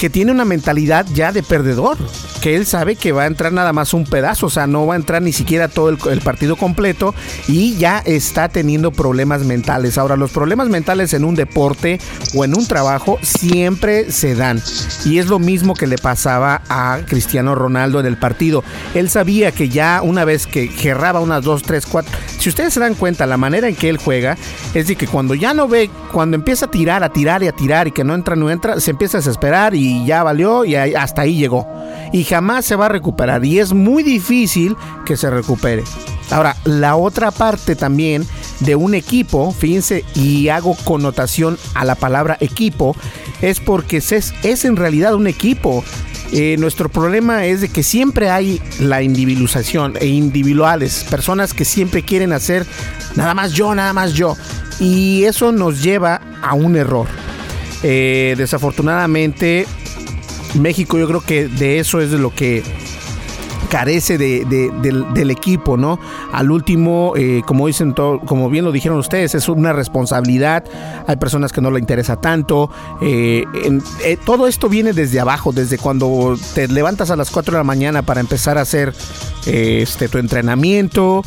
[0.03, 1.97] Que tiene una mentalidad ya de perdedor
[2.43, 4.95] que él sabe que va a entrar nada más un pedazo, o sea, no va
[4.95, 7.15] a entrar ni siquiera todo el, partido completo
[7.47, 9.97] y ya está teniendo problemas mentales.
[9.97, 12.01] Ahora, los problemas mentales en un deporte
[12.35, 14.61] o en un trabajo siempre se dan
[15.05, 18.65] y es lo mismo que le pasaba a Cristiano Ronaldo en el partido.
[18.95, 22.81] Él sabía que ya una vez que gerraba unas dos, tres, cuatro, si ustedes se
[22.81, 24.37] dan cuenta, la manera en que él juega
[24.75, 27.53] es de que cuando ya no ve, cuando empieza a tirar, a tirar y a
[27.53, 30.75] tirar y que no entra, no entra, se empieza a desesperar y ya valió y
[30.75, 31.67] hasta ahí llegó.
[32.13, 34.77] Y jamás se va a recuperar y es muy difícil
[35.07, 35.83] que se recupere.
[36.31, 38.27] Ahora, la otra parte también
[38.61, 42.97] de un equipo, fíjense, y hago connotación a la palabra equipo,
[43.41, 45.85] es porque es, es en realidad un equipo.
[46.33, 52.03] Eh, nuestro problema es de que siempre hay la individualización e individuales, personas que siempre
[52.03, 52.65] quieren hacer
[53.17, 54.37] nada más yo, nada más yo.
[54.81, 57.07] Y eso nos lleva a un error.
[57.83, 59.67] Eh, desafortunadamente,
[60.55, 62.63] México yo creo que de eso es de lo que
[63.73, 65.99] carece de, del, equipo, ¿no?
[66.31, 70.63] Al último, eh, como dicen, todo, como bien lo dijeron ustedes, es una responsabilidad.
[71.07, 72.71] Hay personas que no le interesa tanto.
[73.01, 73.47] Eh,
[74.05, 77.65] eh, todo esto viene desde abajo, desde cuando te levantas a las 4 de la
[77.65, 78.93] mañana para empezar a hacer
[79.47, 81.23] este, tu entrenamiento,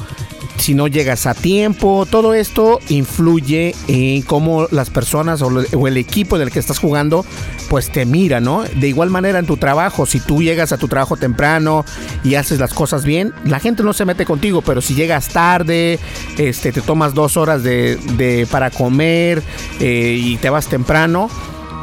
[0.58, 6.38] si no llegas a tiempo, todo esto influye en cómo las personas o, el equipo
[6.38, 7.26] del que estás jugando
[7.70, 8.64] pues te mira, ¿no?
[8.64, 11.84] De igual manera en tu trabajo, si tú llegas a tu trabajo temprano
[12.24, 16.00] y haces las cosas bien, la gente no se mete contigo, pero si llegas tarde,
[16.38, 19.42] este, te tomas dos horas de, para comer
[19.80, 21.30] eh, y te vas temprano,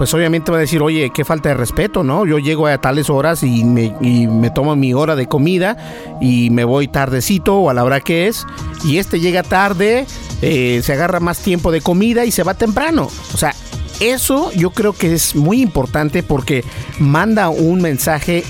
[0.03, 2.27] pues obviamente va a decir, oye, qué falta de respeto, ¿no?
[2.27, 5.77] Yo llego a tales horas y me, tomo mi hora de comida
[6.21, 8.45] y me voy tardecito o a la hora que es,
[8.83, 10.05] y este llega tarde,
[10.41, 13.11] eh, se agarra más tiempo de comida y se va temprano.
[13.33, 13.55] O sea,
[14.01, 16.65] eso yo creo que es muy importante porque
[16.99, 18.43] manda un mensaje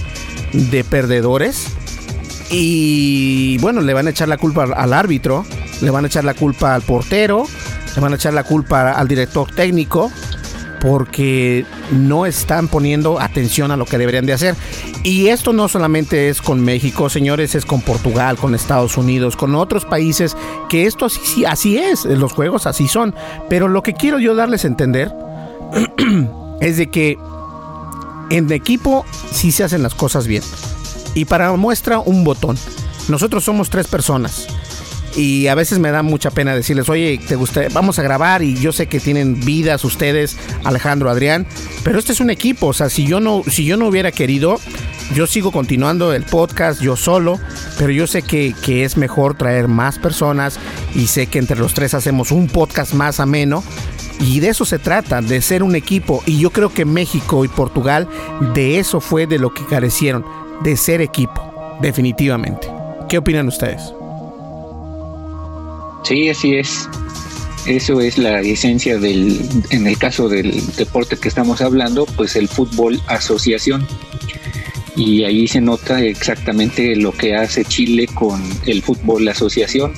[0.55, 1.67] de perdedores
[2.51, 5.45] y bueno, le van a echar la culpa al árbitro,
[5.83, 7.45] le van a echar la culpa al portero,
[7.95, 10.11] le van a echar la culpa al director técnico
[10.83, 14.57] porque no están poniendo atención a lo que deberían de hacer.
[15.05, 19.55] Y esto no solamente es con México, señores, es con Portugal, con Estados Unidos, con
[19.55, 20.37] otros países,
[20.69, 23.15] que esto así, así es, los juegos así son.
[23.49, 25.15] Pero lo que quiero yo darles a entender
[26.61, 27.17] es de que
[28.31, 30.43] en equipo sí se hacen las cosas bien.
[31.15, 32.59] Y para muestra un botón.
[33.09, 34.49] Nosotros somos tres personas
[35.17, 38.55] y a veces me da mucha pena decirles, oye, te gusta, vamos a grabar y
[38.57, 41.47] yo sé que tienen vidas ustedes, Alejandro, Adrián,
[41.85, 44.59] pero este es un equipo, o sea, si yo no, si yo no hubiera querido,
[45.15, 47.39] yo sigo continuando el podcast yo solo,
[47.79, 50.59] pero yo sé que, que es mejor traer más personas
[50.95, 53.63] y sé que entre los tres hacemos un podcast más ameno.
[54.21, 56.23] Y de eso se trata, de ser un equipo.
[56.27, 58.09] Y yo creo que México y Portugal
[58.55, 60.25] de eso fue de lo que carecieron,
[60.63, 62.69] de ser equipo, definitivamente.
[63.09, 63.93] ¿Qué opinan ustedes?
[66.03, 66.89] Sí, así es.
[67.67, 72.49] Eso es la esencia del, en el caso del deporte que estamos hablando, pues el
[72.49, 73.87] fútbol asociación.
[74.97, 79.93] Y ahí se nota exactamente lo que hace Chile con el fútbol asociación.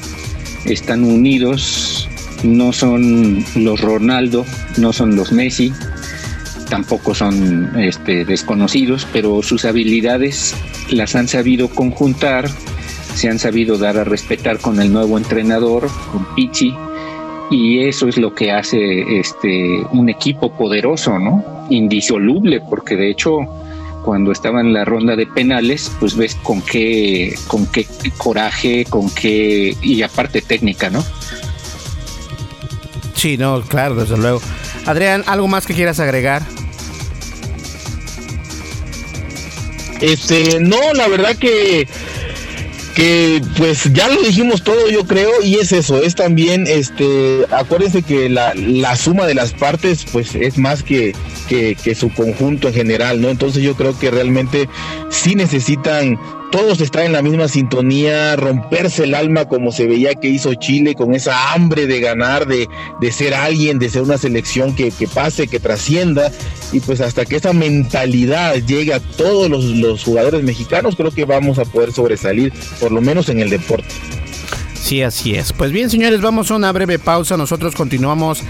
[0.67, 2.09] Están unidos,
[2.43, 4.45] no son los Ronaldo,
[4.77, 5.73] no son los Messi,
[6.69, 10.55] tampoco son este, desconocidos, pero sus habilidades
[10.91, 12.51] las han sabido conjuntar
[13.15, 16.75] se han sabido dar a respetar con el nuevo entrenador, con Pichi,
[17.51, 21.67] y eso es lo que hace este un equipo poderoso, ¿no?
[21.71, 23.39] Indisoluble, porque de hecho
[24.05, 27.87] cuando estaba en la ronda de penales, pues ves con qué con qué
[28.19, 31.05] coraje, con qué y aparte técnica, ¿no?
[33.15, 34.41] Sí, no, claro, desde luego.
[34.87, 36.43] Adrián, ¿algo más que quieras agregar?
[40.01, 41.89] Este, no, la verdad que
[42.95, 48.03] que pues ya lo dijimos todo yo creo y es eso, es también este, acuérdense
[48.03, 51.15] que la, la suma de las partes pues es más que,
[51.49, 53.31] que, que, su conjunto en general, ¿no?
[53.31, 54.69] Entonces yo creo que realmente
[55.11, 56.19] sí necesitan
[56.55, 60.95] todos están en la misma sintonía, romperse el alma como se veía que hizo Chile,
[60.95, 62.69] con esa hambre de ganar, de,
[63.01, 66.31] de ser alguien, de ser una selección que, que, pase, que trascienda,
[66.71, 71.25] y pues hasta que esa mentalidad llegue a todos los, los jugadores mexicanos, creo que
[71.25, 73.93] vamos a poder sobresalir, por lo menos en el deporte.
[74.81, 75.53] Sí, así es.
[75.53, 77.37] Pues bien, señores, vamos a una breve pausa.
[77.37, 78.45] Nosotros continuamos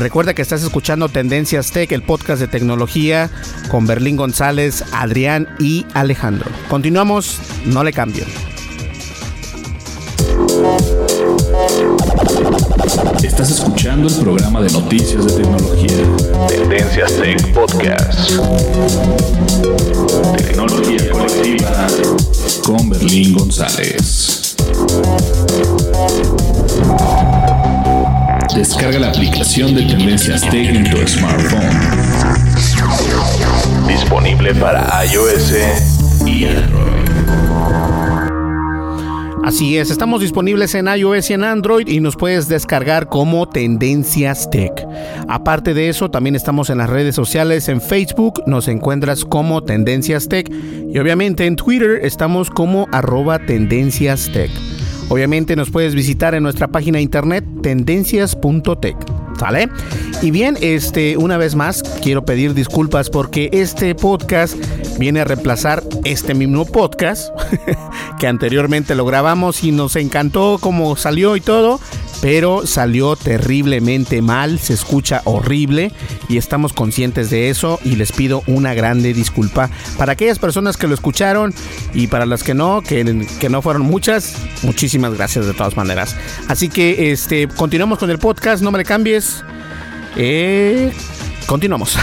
[0.00, 3.28] Recuerda que estás escuchando Tendencias Tech, el podcast de tecnología
[3.70, 6.50] con Berlín González, Adrián y Alejandro.
[6.70, 8.26] Continuamos, no le cambien.
[13.22, 15.98] Estás escuchando el programa de noticias de tecnología.
[16.48, 18.40] Tendencias Tech Podcast.
[20.38, 21.86] Tecnología colectiva
[22.64, 24.56] con Berlín González.
[28.54, 31.70] Descarga la aplicación de Tendencias Tech en tu smartphone.
[33.86, 35.54] Disponible para iOS
[36.26, 36.90] y Android.
[39.44, 44.50] Así es, estamos disponibles en iOS y en Android y nos puedes descargar como Tendencias
[44.50, 44.72] Tech.
[45.28, 50.28] Aparte de eso, también estamos en las redes sociales, en Facebook nos encuentras como Tendencias
[50.28, 54.50] Tech y obviamente en Twitter estamos como arroba Tendencias Tech.
[55.10, 58.96] Obviamente nos puedes visitar en nuestra página internet tendencias.tech.
[59.38, 59.68] ¿Sale?
[60.22, 64.56] Y bien, este, una vez más, quiero pedir disculpas porque este podcast
[64.98, 67.30] viene a reemplazar este mismo podcast
[68.18, 71.80] que anteriormente lo grabamos y nos encantó cómo salió y todo,
[72.20, 75.92] pero salió terriblemente mal, se escucha horrible
[76.28, 80.86] y estamos conscientes de eso y les pido una grande disculpa para aquellas personas que
[80.86, 81.54] lo escucharon
[81.94, 86.16] y para las que no, que, que no fueron muchas, muchísimas gracias de todas maneras.
[86.48, 89.44] Así que este, continuamos con el podcast, no me le cambies.
[90.16, 90.92] Eh,
[91.46, 91.96] continuamos.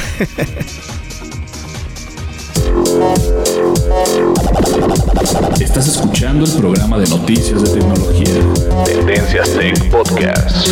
[5.59, 8.83] Estás escuchando el programa de noticias de tecnología.
[8.85, 10.67] Tendencias Tech Podcast.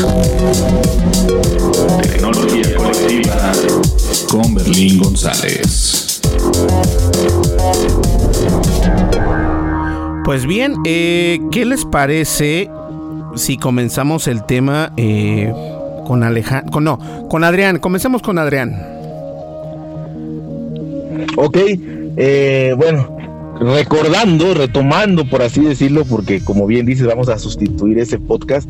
[2.02, 3.52] Tecnología colectiva
[4.30, 6.22] con Berlín González.
[10.24, 12.70] Pues bien, eh, ¿qué les parece
[13.36, 15.54] si comenzamos el tema eh,
[16.06, 16.72] con Alejandro?
[16.72, 17.80] Con, no, con Adrián.
[17.80, 18.96] Comencemos con Adrián.
[21.36, 21.58] Ok,
[22.18, 23.18] eh, bueno,
[23.60, 28.70] recordando, retomando, por así decirlo, porque como bien dices, vamos a sustituir ese podcast,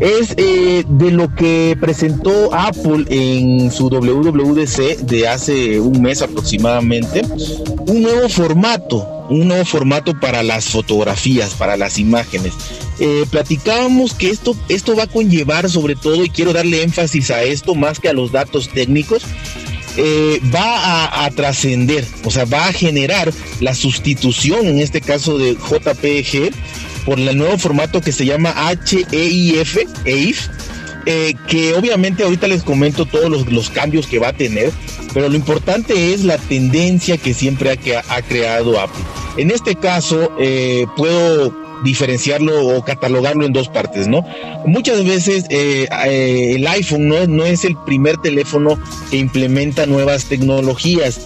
[0.00, 7.22] es eh, de lo que presentó Apple en su WWDC de hace un mes aproximadamente,
[7.86, 12.54] un nuevo formato, un nuevo formato para las fotografías, para las imágenes.
[13.00, 17.42] Eh, platicábamos que esto, esto va a conllevar sobre todo, y quiero darle énfasis a
[17.42, 19.24] esto más que a los datos técnicos,
[19.96, 25.54] eh, va a, trascender, o sea, va a generar la sustitución, en este caso de
[25.54, 26.52] JPG,
[27.04, 30.48] por el nuevo formato que se llama HEIF, EIF,
[31.06, 34.72] eh, que obviamente ahorita les comento todos los, cambios que va a tener,
[35.12, 39.02] pero lo importante es la tendencia que siempre ha, ha creado Apple.
[39.36, 40.32] En este caso,
[40.96, 44.24] puedo diferenciarlo o catalogarlo en dos partes, ¿no?
[44.66, 45.86] Muchas veces eh,
[46.54, 48.78] el iPhone no, no es el primer teléfono
[49.10, 51.20] que implementa nuevas tecnologías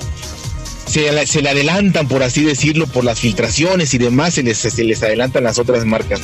[0.89, 5.03] se, le adelantan, por así decirlo, por las filtraciones y demás, se les, se les
[5.03, 6.21] adelantan las otras marcas.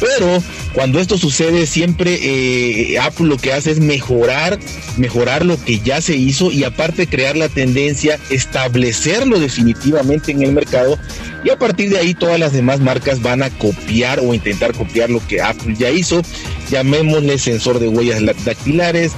[0.00, 0.42] Pero
[0.74, 4.58] cuando esto sucede, siempre eh, Apple lo que hace es mejorar,
[4.96, 10.52] mejorar lo que ya se hizo y aparte crear la tendencia, establecerlo definitivamente en el
[10.52, 10.98] mercado
[11.44, 15.10] y a partir de ahí todas las demás marcas van a copiar o intentar copiar
[15.10, 16.22] lo que Apple ya hizo.
[16.70, 19.12] Llamémosle sensor de huellas dactilares,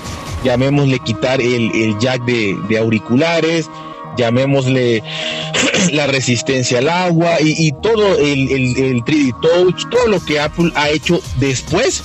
[0.45, 3.69] llamémosle quitar el, jack de, de auriculares,
[4.17, 5.03] llamémosle
[5.93, 10.91] la resistencia al agua y, todo el, el, 3D Touch, todo lo que Apple ha
[10.91, 12.03] hecho después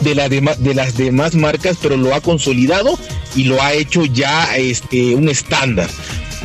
[0.00, 0.14] de,
[0.58, 2.98] de las demás marcas, pero lo ha consolidado
[3.36, 5.88] y lo ha hecho ya este, un estándar.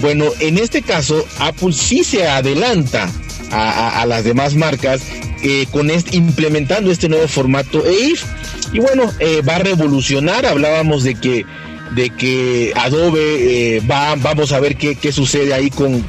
[0.02, 3.12] Bueno, en este caso, Apple sí se adelanta
[3.52, 5.02] a, las demás marcas
[5.44, 8.24] eh, con implementando este nuevo formato EIF.
[8.72, 10.46] Y bueno, eh, va a revolucionar.
[10.46, 11.46] Hablábamos de que
[11.96, 16.04] de que Adobe eh, va, vamos a ver qué, sucede ahí con,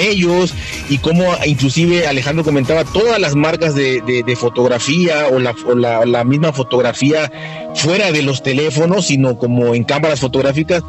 [0.00, 0.54] ellos
[0.88, 5.54] y cómo inclusive Alejandro comentaba todas las marcas de, fotografía o, la,
[6.06, 7.32] la, misma fotografía
[7.74, 10.82] fuera de los teléfonos, sino como en cámaras fotográficas,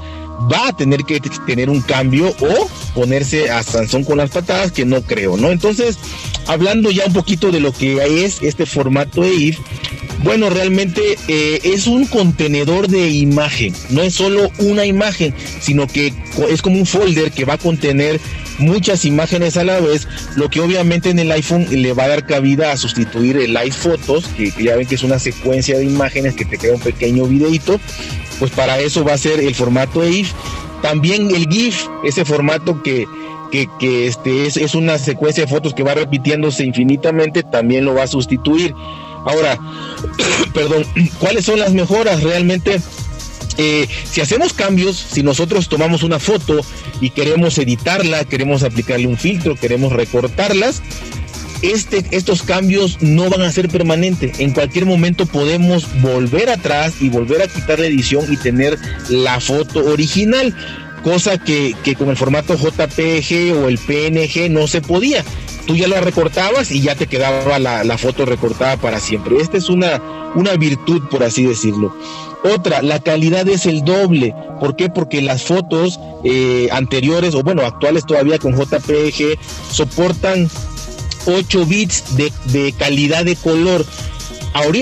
[0.52, 4.86] va a tener que tener un cambio o ponerse a Sansón con las patadas, que
[4.86, 5.52] no creo, ¿no?
[5.52, 5.98] Entonces,
[6.48, 9.60] hablando ya un poquito de lo que es este formato EIF,
[10.24, 16.14] bueno, realmente eh, es un contenedor de imagen, no es solo una imagen, sino que
[16.50, 18.20] es como un folder que va a contener
[18.58, 22.26] muchas imágenes a la vez, lo que obviamente en el iPhone le va a dar
[22.26, 26.36] cabida a sustituir el iPhotos, que, que ya ven que es una secuencia de imágenes
[26.36, 27.80] que te crea un pequeño videito,
[28.40, 30.32] pues para eso va a ser el formato EIF.
[30.82, 33.06] También el GIF, ese formato que,
[33.52, 38.08] este es, es, una secuencia de fotos que va repitiéndose infinitamente, también lo va a
[38.08, 38.74] sustituir.
[39.26, 39.58] Ahora,
[40.54, 40.86] perdón,
[41.20, 42.24] ¿cuáles son las mejoras?
[42.24, 42.80] Realmente,
[43.58, 46.62] eh, si hacemos cambios, si nosotros tomamos una foto
[47.02, 50.82] y queremos editarla, queremos aplicarle un filtro, queremos recortarlas,
[51.62, 54.40] este, estos cambios no van a ser permanentes.
[54.40, 58.78] En cualquier momento podemos volver atrás y volver a quitar la edición y tener
[59.10, 60.56] la foto original,
[61.04, 65.24] cosa que, que con el formato JPG o el PNG no se podía
[65.70, 69.40] tú ya la recortabas y ya te quedaba la, foto recortada para siempre.
[69.40, 70.02] Esta es una,
[70.34, 71.96] una virtud, por así decirlo.
[72.44, 74.34] Otra, la calidad es el doble.
[74.60, 74.90] ¿Por qué?
[74.90, 79.38] Porque las fotos eh, anteriores, o bueno, actuales todavía con JPG,
[79.72, 80.50] soportan
[81.28, 83.86] 8 bits de, calidad de color.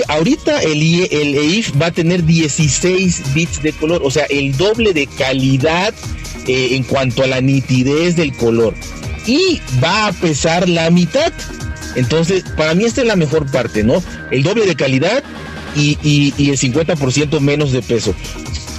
[0.08, 5.06] Ahorita el, EIF va a tener 16 bits de color, o sea, el doble de
[5.06, 5.92] calidad
[6.46, 8.72] eh, en cuanto a la nitidez del color
[9.28, 11.32] y va a pesar la mitad.
[11.94, 14.02] Entonces, para mí esta es la mejor parte, ¿no?
[14.30, 15.22] El doble de calidad
[15.76, 18.14] y, el 50% menos de peso.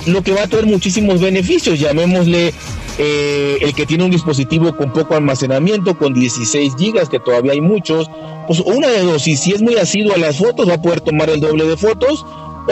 [0.07, 2.53] Lo que va a tener muchísimos beneficios, llamémosle
[2.97, 7.61] eh, el que tiene un dispositivo con poco almacenamiento, con 16 gigas, que todavía hay
[7.61, 8.09] muchos,
[8.47, 11.01] pues una de dos, y si es muy asiduo a las fotos, va a poder
[11.01, 12.25] tomar el doble de fotos,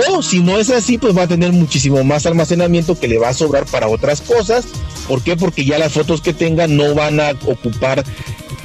[0.10, 3.30] o si no es así, pues va a tener muchísimo más almacenamiento que le va
[3.30, 4.66] a sobrar para otras cosas
[5.08, 5.38] ¿Por qué?
[5.38, 8.04] Porque ya las fotos que tenga no van a ocupar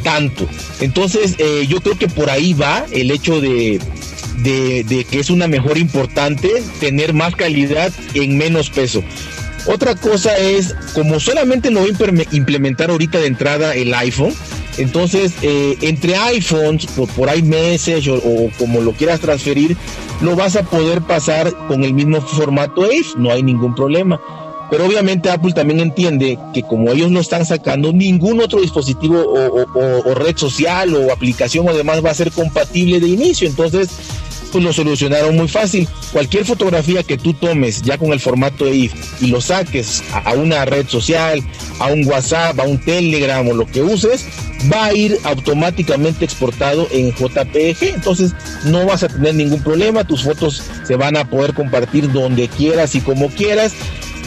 [0.02, 0.48] tanto.
[0.80, 3.80] Entonces, eh, yo creo que por ahí va el hecho de,
[4.38, 9.04] de, que es una mejor importante tener más calidad en menos peso.
[9.66, 14.34] Otra cosa es, como solamente lo voy a implementar ahorita de entrada el iPhone,
[14.78, 19.76] entonces eh, entre iPhones, por, por iMessage o, o, como lo quieras transferir,
[20.20, 24.20] lo vas a poder pasar con el mismo formato AIF, no hay ningún problema.
[24.72, 30.14] Pero obviamente Apple también entiende que como ellos no están sacando, ningún otro dispositivo o,
[30.14, 33.46] red social o aplicación o demás va a ser compatible de inicio.
[33.46, 33.90] Entonces,
[34.52, 35.88] pues lo solucionaron muy fácil.
[36.12, 40.64] Cualquier fotografía que tú tomes ya con el formato EIF y lo saques a una
[40.66, 41.42] red social,
[41.78, 44.26] a un WhatsApp, a un Telegram o lo que uses,
[44.72, 47.94] va a ir automáticamente exportado en JPG.
[47.94, 48.32] Entonces
[48.66, 50.04] no vas a tener ningún problema.
[50.04, 53.72] Tus fotos se van a poder compartir donde quieras y como quieras.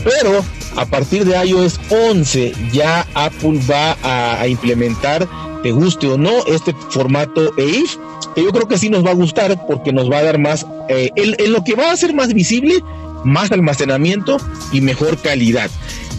[0.04, 0.44] Pero
[0.76, 5.28] a partir de iOS 11 ya Apple va a, implementar,
[5.64, 7.98] te guste o no, este formato EIF
[8.36, 10.65] que yo creo que sí nos va a gustar porque nos va a dar más,
[10.90, 12.75] eh, en, lo que va a ser más visible,
[13.23, 14.38] más almacenamiento
[14.71, 15.71] y mejor calidad.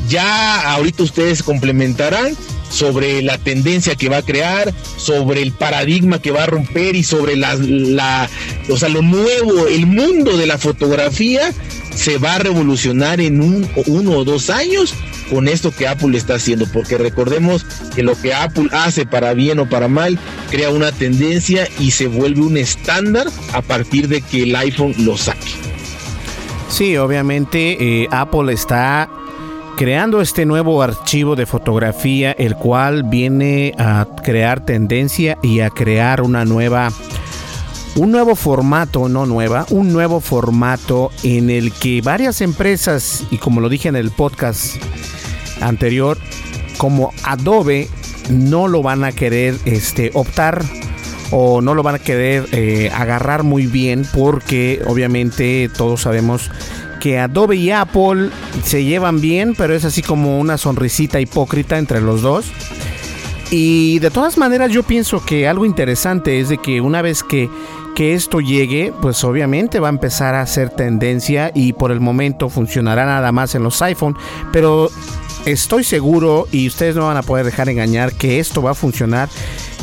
[0.09, 2.37] Ya ahorita ustedes complementarán
[2.69, 7.03] sobre la tendencia que va a crear, sobre el paradigma que va a romper y
[7.03, 8.29] sobre la, la
[8.69, 11.53] o sea, lo nuevo, el mundo de la fotografía
[11.95, 14.95] se va a revolucionar en un, uno o dos años
[15.31, 17.65] con esto que Apple está haciendo, porque recordemos
[17.95, 20.19] que lo que Apple hace para bien o para mal
[20.51, 25.17] crea una tendencia y se vuelve un estándar a partir de que el iPhone lo
[25.17, 25.67] saque.
[26.69, 29.09] Sí, obviamente eh, Apple está
[29.77, 36.23] creando este nuevo archivo de fotografía, el cual viene a crear tendencia y a crear
[36.23, 36.91] una nueva
[37.97, 43.63] un nuevo formato, no nueva, un nuevo formato en el que varias empresas, y como
[43.63, 44.77] lo dije en el podcast
[45.63, 46.19] anterior,
[46.77, 47.89] como Adobe,
[48.29, 50.63] no lo van a querer este, optar
[51.31, 56.51] o no lo van a querer eh, agarrar muy bien porque obviamente todos sabemos
[57.15, 58.31] Adobe y Apple
[58.65, 62.47] se llevan bien, pero es así como una sonrisita hipócrita entre los dos.
[63.51, 67.49] Y de todas maneras yo pienso que algo interesante es de que una vez que,
[67.95, 72.49] que esto llegue, pues obviamente va a empezar a ser tendencia y por el momento
[72.49, 74.17] funcionará nada más en los iPhone,
[74.53, 74.91] pero
[75.45, 79.29] estoy seguro y ustedes no van a poder dejar engañar que esto va a funcionar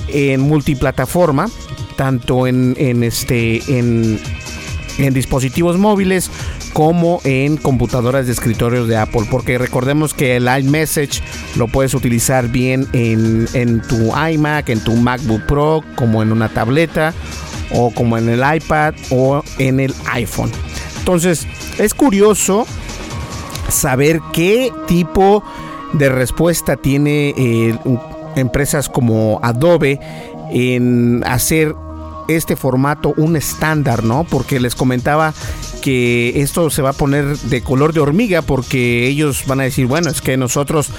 [0.10, 1.50] en multiplataforma,
[1.96, 4.20] tanto en este en,
[4.98, 6.30] en dispositivos móviles
[6.74, 11.22] como en computadoras de escritorios de Apple, porque recordemos que el iMessage
[11.56, 16.50] lo puedes utilizar bien en, en tu iMac, en tu MacBook Pro, como en una
[16.50, 17.14] tableta,
[17.72, 20.52] o como en el iPad o en el iPhone.
[21.00, 21.48] Entonces,
[21.78, 22.66] es curioso
[23.70, 25.44] saber qué tipo
[25.94, 27.78] de respuesta tiene eh,
[28.36, 30.00] empresas como Adobe
[30.52, 31.76] en hacer
[32.28, 34.24] este formato un estándar, ¿no?
[34.24, 35.34] Porque les comentaba
[35.82, 39.86] que esto se va a poner de color de hormiga porque ellos van a decir,
[39.86, 40.90] bueno, es que nosotros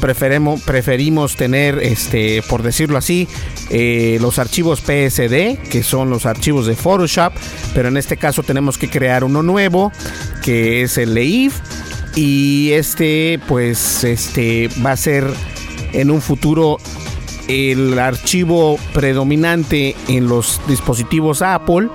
[0.00, 3.28] preferimos, preferimos tener, este, por decirlo así,
[3.70, 7.32] eh, los archivos PSD, que son los archivos de Photoshop,
[7.74, 9.92] pero en este caso tenemos que crear uno nuevo,
[10.42, 11.60] que es el LEIF,
[12.16, 15.24] y este, pues, este, va a ser
[15.92, 16.78] en un futuro
[17.48, 21.88] el archivo predominante en los dispositivos Apple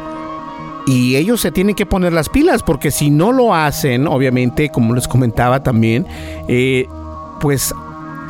[0.86, 4.96] y ellos se tienen que poner las pilas porque si no lo hacen, obviamente, como
[4.96, 6.08] les comentaba también,
[6.48, 6.88] eh,
[7.40, 7.74] pues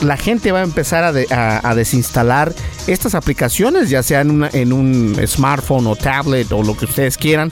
[0.01, 2.53] la gente va a empezar a, desinstalar
[2.88, 7.51] estas aplicaciones, ya sea en, en, un smartphone o tablet o lo que ustedes quieran,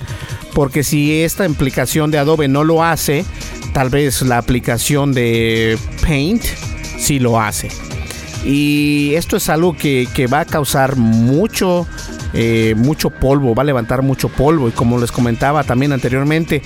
[0.54, 3.26] porque si esta aplicación de Adobe no lo hace,
[3.74, 6.44] tal vez la aplicación de Paint
[6.98, 7.70] sí lo hace.
[8.48, 11.86] Y esto es algo que, que va a causar mucho
[12.34, 14.68] eh, mucho polvo, va a levantar mucho polvo.
[14.68, 16.62] Y como les comentaba también anteriormente,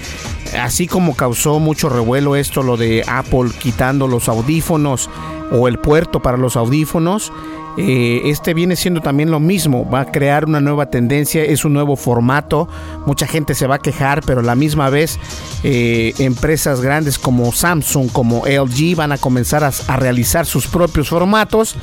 [0.59, 5.09] así como causó mucho revuelo esto, lo de Apple quitando los audífonos
[5.51, 7.31] o el puerto para los audífonos,
[7.77, 11.73] eh, este viene siendo también lo mismo, va a crear una nueva tendencia, es un
[11.73, 12.67] nuevo formato,
[13.05, 15.19] mucha gente se va a quejar, pero a la misma vez
[15.63, 21.09] eh, empresas grandes como Samsung, como LG van a comenzar a, a realizar sus propios
[21.09, 21.75] formatos,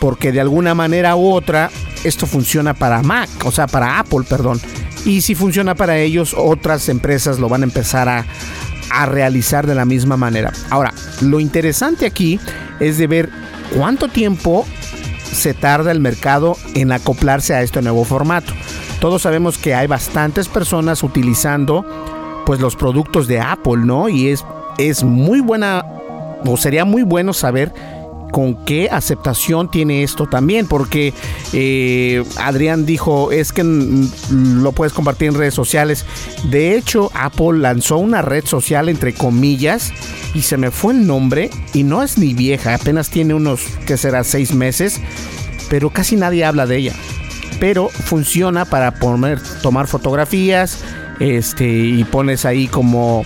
[0.00, 1.70] porque de alguna manera u otra
[2.04, 4.60] esto funciona para Mac, o sea, para Apple, perdón.
[5.04, 8.26] Y si funciona para ellos, otras empresas lo van a empezar a,
[8.90, 10.52] a realizar de la misma manera.
[10.70, 12.40] Ahora, lo interesante aquí
[12.80, 13.30] es de ver
[13.76, 14.66] cuánto tiempo
[15.32, 18.52] se tarda el mercado en acoplarse a este nuevo formato.
[19.00, 21.84] Todos sabemos que hay bastantes personas utilizando
[22.44, 24.08] pues los productos de Apple, ¿no?
[24.08, 24.44] Y es,
[24.78, 25.84] es muy buena
[26.44, 27.72] o sería muy bueno saber
[28.30, 31.14] con qué aceptación tiene esto también, porque
[31.52, 36.04] eh, Adrián dijo, es que lo puedes compartir en redes sociales.
[36.50, 39.92] De hecho, Apple lanzó una red social, entre comillas,
[40.34, 43.96] y se me fue el nombre, y no es ni vieja, apenas tiene unos, que
[43.96, 45.00] será, seis meses,
[45.68, 46.92] pero casi nadie habla de ella.
[47.60, 50.84] Pero funciona para poner, tomar fotografías,
[51.18, 53.24] este, y pones ahí como,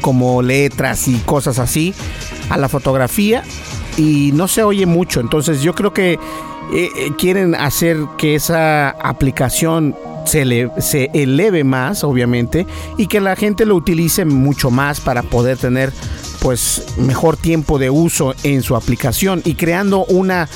[0.00, 1.94] como letras y cosas así
[2.50, 3.42] a la fotografía
[3.96, 5.20] y no se oye mucho.
[5.20, 6.18] Entonces yo creo que eh,
[6.72, 9.94] eh, quieren hacer que esa aplicación
[10.24, 12.66] se, se eleve más, obviamente,
[12.96, 15.92] y que la gente lo utilice mucho más para poder tener
[16.40, 20.48] pues mejor tiempo de uso en su aplicación y creando una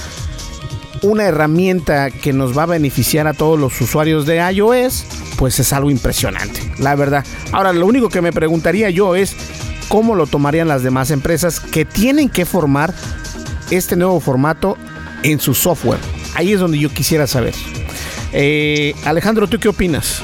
[1.02, 5.06] una herramienta que nos va a beneficiar a todos los usuarios de iOS,
[5.38, 7.24] pues es algo impresionante, la verdad.
[7.52, 9.34] Ahora, lo único que me preguntaría yo es
[9.90, 12.94] cómo lo tomarían las demás empresas que tienen que formar
[13.72, 14.78] este nuevo formato
[15.24, 15.98] en su software.
[16.36, 17.54] Ahí es donde yo quisiera saber.
[18.32, 20.22] Eh, Alejandro, ¿tú qué opinas?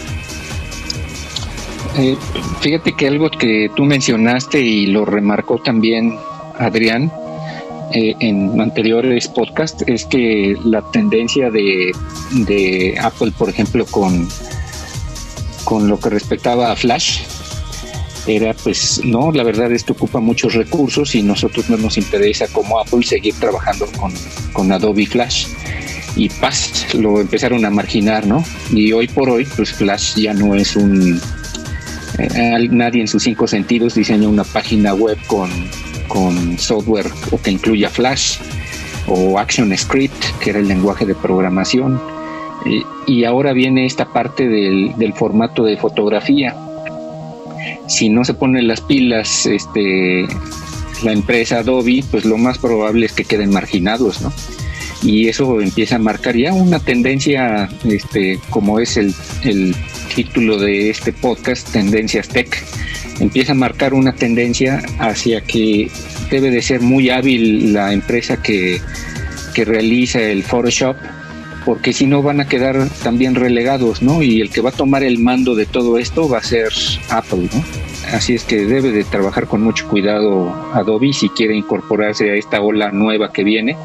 [1.98, 2.16] Eh,
[2.60, 6.16] fíjate que algo que tú mencionaste y lo remarcó también
[6.58, 7.10] Adrián
[7.92, 11.90] eh, en anteriores podcasts es que la tendencia de,
[12.30, 14.28] de, Apple, por ejemplo, con,
[15.64, 17.22] con lo que respectaba a Flash,
[18.26, 22.80] era pues no, la verdad esto ocupa muchos recursos y nosotros no nos interesa como
[22.80, 24.12] Apple seguir trabajando con,
[24.52, 25.46] con Adobe Flash
[26.16, 28.42] y paz, lo empezaron a marginar, ¿no?
[28.70, 31.20] Y hoy por hoy, pues Flash ya no es un
[32.18, 35.50] eh, nadie en sus cinco sentidos diseña una página web con,
[36.08, 38.38] con software o que incluya Flash
[39.06, 42.00] o ActionScript, que era el lenguaje de programación.
[43.06, 46.56] y ahora viene esta parte del, del, formato de fotografía.
[47.88, 50.26] Si no se ponen las pilas este,
[51.02, 54.32] la empresa Adobe, pues lo más probable es que queden marginados, ¿no?
[55.02, 59.14] Y eso empieza a marcar ya una tendencia, este, como es el,
[59.44, 59.74] el
[60.14, 62.64] título de este podcast, Tendencias Tech,
[63.20, 65.90] empieza a marcar una tendencia hacia que
[66.30, 68.80] debe de ser muy hábil la empresa que,
[69.54, 70.96] que realiza el Photoshop,
[71.66, 74.22] porque si no van a quedar también relegados, ¿no?
[74.22, 76.68] Y el que va a tomar el mando de todo esto va a ser
[77.10, 77.64] Apple, ¿no?
[78.14, 82.60] Así es que debe de trabajar con mucho cuidado Adobe si quiere incorporarse a esta
[82.60, 83.76] ola nueva que viene,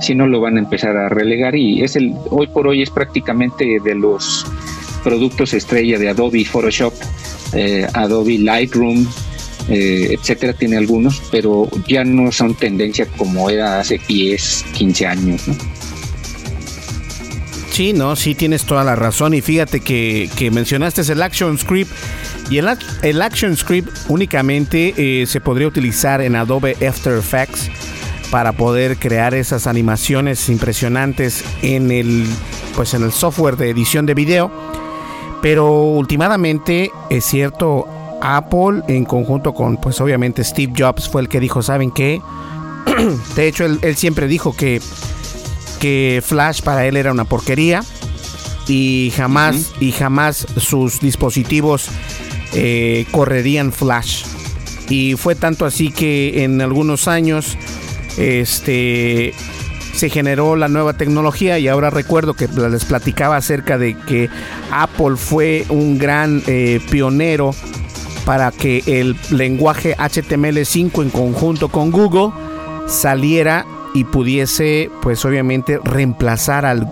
[0.00, 2.90] si no lo van a empezar a relegar y es el hoy por hoy es
[2.90, 4.44] prácticamente de los
[5.04, 6.92] productos estrella de Adobe Photoshop,
[7.52, 9.06] eh, Adobe Lightroom,
[9.68, 15.46] eh, etcétera, tiene algunos, pero ya no son tendencia como era hace 10, 15 años.
[15.46, 15.77] ¿no?
[17.78, 19.34] Sí, no, sí tienes toda la razón.
[19.34, 21.92] Y fíjate que, mencionaste el Action Script.
[22.50, 22.68] Y el,
[23.02, 27.70] el Action Script únicamente eh, se podría utilizar en Adobe After Effects
[28.32, 32.26] para poder crear esas animaciones impresionantes en el,
[32.74, 34.50] pues en el software de edición de video
[35.40, 37.86] pero últimamente es cierto,
[38.20, 42.20] Apple en conjunto con pues obviamente Steve Jobs fue el que dijo, ¿saben qué?
[43.36, 44.80] de hecho, él, siempre dijo que,
[45.78, 47.82] que Flash para él era una porquería
[48.66, 51.88] y jamás, y jamás sus dispositivos
[52.52, 54.24] eh, correrían Flash.
[54.88, 57.56] Y fue tanto así que en algunos años
[58.16, 59.34] este
[59.94, 64.30] se generó la nueva tecnología y ahora recuerdo que les platicaba acerca de que
[64.70, 67.52] Apple fue un gran eh, pionero
[68.24, 72.30] para que el lenguaje HTML5 en conjunto con Google
[72.86, 73.66] saliera
[74.04, 76.88] pudiese pues obviamente reemplazar al,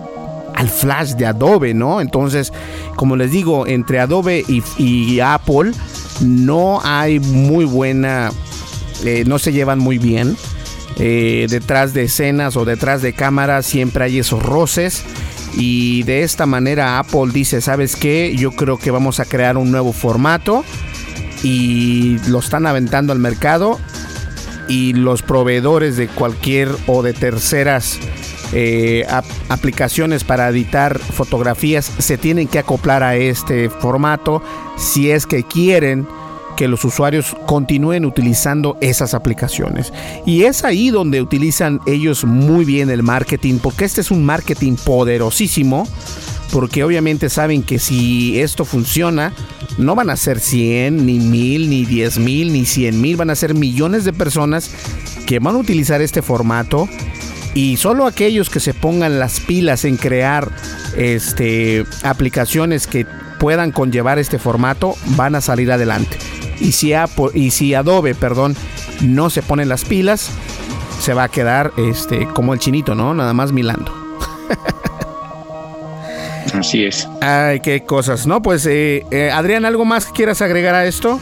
[0.57, 2.01] al Flash de Adobe, ¿no?
[2.01, 2.51] Entonces,
[2.95, 5.71] como les digo, entre Adobe y, Apple
[6.21, 8.31] no hay muy buena,
[9.03, 10.35] eh, no se llevan muy bien.
[10.99, 15.03] Eh, detrás de escenas o detrás de cámaras siempre hay esos roces.
[15.55, 18.35] Y de esta manera Apple dice, ¿sabes qué?
[18.35, 20.65] Yo creo que vamos a crear un nuevo formato.
[21.43, 23.79] Y lo están aventando al mercado.
[24.67, 27.99] Y los proveedores de cualquier o de terceras
[28.53, 29.05] eh,
[29.49, 34.41] aplicaciones para editar fotografías se tienen que acoplar a este formato
[34.77, 36.07] si es que quieren
[36.57, 39.93] que los usuarios continúen utilizando esas aplicaciones.
[40.25, 44.75] Y es ahí donde utilizan ellos muy bien el marketing, porque este es un marketing
[44.75, 45.87] poderosísimo,
[46.51, 49.33] porque obviamente saben que si esto funciona,
[49.77, 53.35] no van a ser 100, ni 1000, ni 10 mil, ni 100 mil, van a
[53.35, 54.71] ser millones de personas
[55.25, 56.87] que van a utilizar este formato
[57.53, 60.51] y solo aquellos que se pongan las pilas en crear
[60.95, 63.05] este, aplicaciones que
[63.39, 66.17] puedan conllevar este formato van a salir adelante.
[66.59, 66.93] Y si,
[67.33, 68.55] y si Adobe, perdón,
[69.01, 70.29] no se pone las pilas,
[70.99, 73.13] se va a quedar este, como el chinito, ¿no?
[73.13, 73.93] Nada más milando.
[76.53, 77.07] Así es.
[77.21, 78.41] Ay, qué cosas, ¿no?
[78.41, 81.19] Pues, eh, eh, Adrián, ¿algo más que quieras agregar a esto?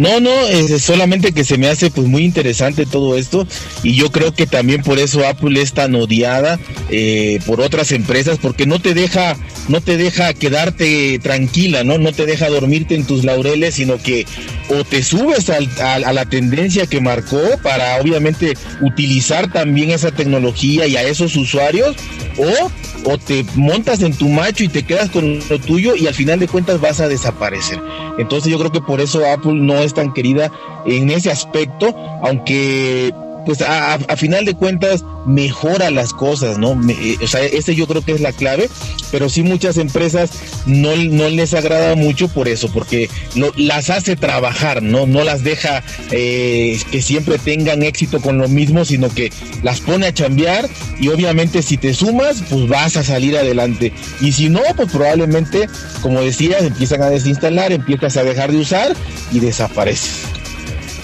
[0.00, 3.46] No, no, es solamente que se me hace pues muy interesante todo esto
[3.82, 8.38] y yo creo que también por eso Apple es tan odiada eh, por otras empresas
[8.40, 9.36] porque no te deja,
[9.68, 11.98] no te deja quedarte tranquila, ¿no?
[11.98, 14.24] No te deja dormirte en tus laureles, sino que
[14.70, 20.96] o te subes a, la tendencia que marcó para obviamente utilizar también esa tecnología y
[20.96, 21.94] a esos usuarios
[22.38, 22.70] o
[23.04, 26.38] o te montas en tu macho y te quedas con lo tuyo y al final
[26.38, 27.80] de cuentas vas a desaparecer.
[28.18, 30.50] Entonces yo creo que por eso Apple no es tan querida
[30.86, 33.12] en ese aspecto, aunque
[33.44, 36.78] pues a, final de cuentas mejora las cosas, ¿no?
[36.90, 38.68] Eh, o sea, ese yo creo que es la clave,
[39.10, 40.30] pero sí muchas empresas
[40.66, 43.08] no, no les agrada mucho por eso, porque
[43.56, 45.06] las hace trabajar, ¿no?
[45.06, 49.32] No las deja eh, que siempre tengan éxito con lo mismo, sino que
[49.62, 50.68] las pone a chambear
[50.98, 53.92] y obviamente si te sumas, pues vas a salir adelante.
[54.20, 55.68] Y si no, pues probablemente,
[56.02, 58.96] como decías, empiezan a desinstalar, empiezas a dejar de usar
[59.32, 60.39] y desapareces.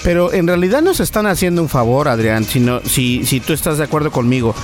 [0.07, 3.83] Pero en realidad nos están haciendo un favor, Adrián, si, si, si tú estás de
[3.83, 4.55] acuerdo conmigo.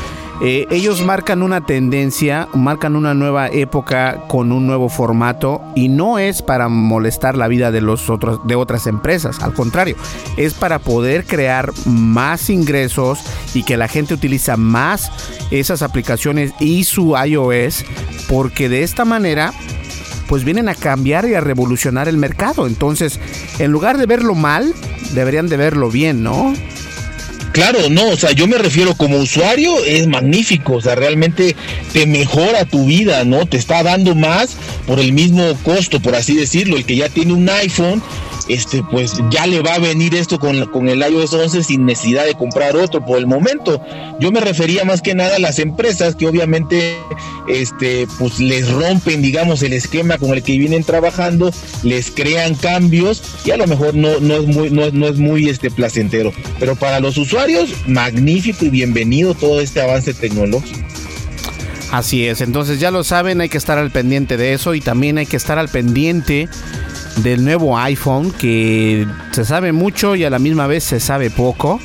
[0.41, 6.17] Eh, ellos marcan una tendencia, marcan una nueva época con un nuevo formato y no
[6.17, 9.97] es para molestar la vida de los otros de otras empresas, al contrario,
[10.37, 13.19] es para poder crear más ingresos
[13.53, 15.11] y que la gente utiliza más
[15.51, 17.83] esas aplicaciones y su iOS
[18.29, 19.53] porque de esta manera
[20.27, 22.67] pues vienen a cambiar y a revolucionar el mercado.
[22.67, 23.19] Entonces,
[23.59, 24.73] en lugar de verlo mal,
[25.13, 26.53] deberían de verlo bien, ¿no?
[27.53, 31.55] Claro, no, o sea, yo me refiero como usuario, es magnífico, o sea, realmente
[31.91, 33.45] te mejora tu vida, ¿no?
[33.45, 34.57] Te está dando más
[34.87, 36.77] por el mismo costo, por así decirlo.
[36.77, 38.01] El que ya tiene un iPhone,
[38.47, 42.25] este, pues ya le va a venir esto con, con el iOS 11 sin necesidad
[42.25, 43.81] de comprar otro por el momento.
[44.19, 46.97] Yo me refería más que nada a las empresas que obviamente
[47.47, 51.51] este, pues les rompen, digamos, el esquema con el que vienen trabajando,
[51.83, 55.49] les crean cambios y a lo mejor no, no es muy, no, no es muy
[55.49, 56.31] este, placentero.
[56.59, 60.79] Pero para los usuarios, magnífico y bienvenido todo este avance tecnológico.
[61.91, 65.19] Así es, entonces ya lo saben, hay que estar al pendiente de eso y también
[65.19, 66.49] hay que estar al pendiente
[67.17, 71.79] del nuevo iPhone que se sabe mucho y a la misma vez se sabe poco,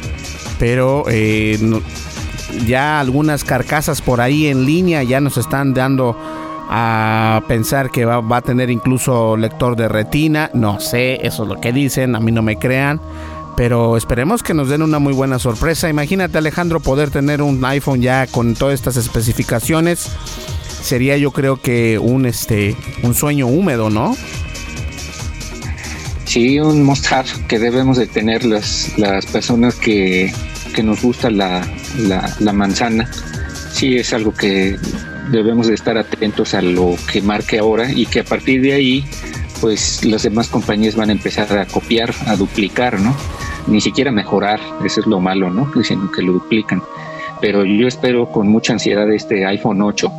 [0.58, 1.58] pero eh,
[2.66, 6.16] ya algunas carcasas por ahí en línea ya nos están dando
[6.70, 11.48] a pensar que va, va, a tener incluso lector de retina, no sé, eso es
[11.48, 13.00] lo que dicen, a mí no me crean.
[13.56, 15.88] Pero esperemos que nos den una muy buena sorpresa.
[15.88, 20.12] Imagínate Alejandro poder tener un iPhone ya con todas estas especificaciones.
[20.80, 24.14] Sería yo creo que un este un sueño húmedo, ¿no?
[26.28, 30.30] Sí, un must have que debemos de tener las, las personas que,
[30.84, 31.66] nos gusta la,
[32.38, 33.10] la, manzana.
[33.72, 34.76] Sí, es algo que
[35.32, 39.04] debemos de estar atentos a lo que marque ahora y que a partir de ahí,
[39.62, 43.16] pues las demás compañías van a empezar a copiar, a duplicar, ¿no?
[43.66, 45.72] Ni siquiera mejorar, eso es lo malo, ¿no?
[45.74, 46.82] Diciendo que lo duplican.
[47.40, 50.12] Pero yo espero con mucha ansiedad este iPhone 8.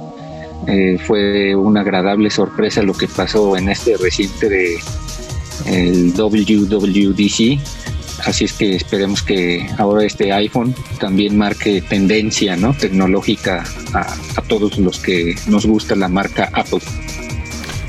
[0.69, 4.79] Eh, fue una agradable sorpresa lo que pasó en este reciente de
[5.65, 7.59] el WWDC.
[8.25, 12.73] Así es que esperemos que ahora este iPhone también marque tendencia ¿no?
[12.73, 16.79] tecnológica a, todos los que nos gusta la marca Apple.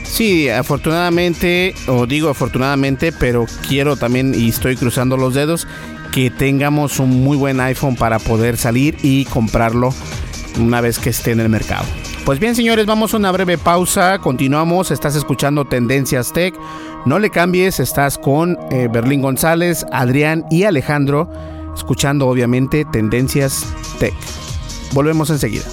[0.05, 5.66] Sí, afortunadamente, o digo afortunadamente, pero quiero también, y estoy cruzando los dedos,
[6.12, 9.95] que tengamos un muy buen iPhone para poder salir y comprarlo
[10.59, 11.87] una vez que esté en el mercado.
[12.25, 14.18] Pues bien, señores, vamos a una breve pausa.
[14.18, 14.91] Continuamos.
[14.91, 16.55] Estás escuchando Tendencias Tech.
[17.07, 17.81] No le cambies.
[17.81, 21.29] Estás con eh, Berlín González, Adrián y Alejandro.
[21.75, 23.64] Escuchando, obviamente, Tendencias
[23.99, 24.14] Tech.
[24.93, 25.64] Volvemos enseguida.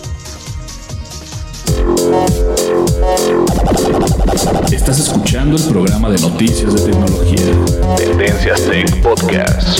[4.71, 7.95] Estás escuchando el programa de noticias de tecnología.
[7.97, 9.79] Tendencias Tech Podcast.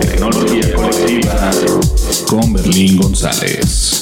[0.00, 1.50] Tecnología colectiva
[2.28, 4.01] con Berlín González.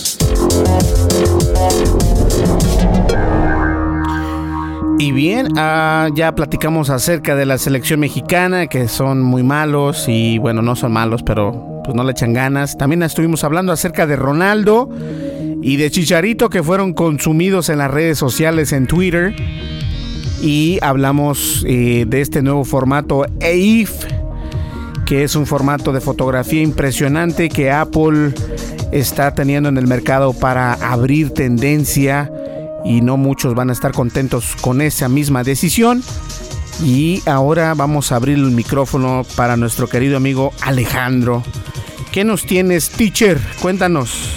[5.01, 10.37] Y bien, ah, ya platicamos acerca de la selección mexicana, que son muy malos y
[10.39, 12.77] bueno, no son malos, pero pues no le echan ganas.
[12.77, 14.91] También estuvimos hablando acerca de Ronaldo
[15.63, 19.35] y de Chicharito que fueron consumidos en las redes sociales en Twitter.
[20.43, 24.05] Y hablamos eh, de este nuevo formato EIF,
[25.07, 28.35] que es un formato de fotografía impresionante que Apple
[28.93, 32.31] está teniendo en el mercado para abrir tendencia
[32.85, 36.03] y no muchos van a estar contentos con esa misma decisión.
[36.83, 41.43] Y ahora vamos a abrir el micrófono para nuestro querido amigo Alejandro.
[42.11, 43.39] ¿Qué nos tienes, teacher?
[43.61, 44.37] Cuéntanos.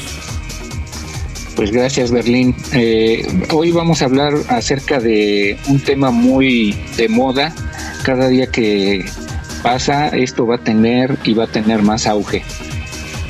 [1.55, 2.55] Pues gracias, Berlín.
[2.73, 7.53] Eh, hoy vamos a hablar acerca de un tema muy de moda.
[8.03, 9.05] Cada día que
[9.61, 12.43] pasa, esto va a tener y va a tener más auge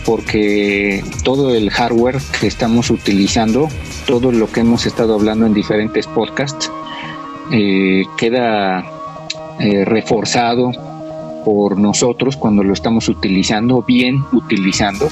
[0.05, 3.69] porque todo el hardware que estamos utilizando,
[4.05, 6.71] todo lo que hemos estado hablando en diferentes podcasts,
[7.51, 8.85] eh, queda
[9.59, 10.71] eh, reforzado
[11.43, 15.09] por nosotros cuando lo estamos utilizando, bien utilizando,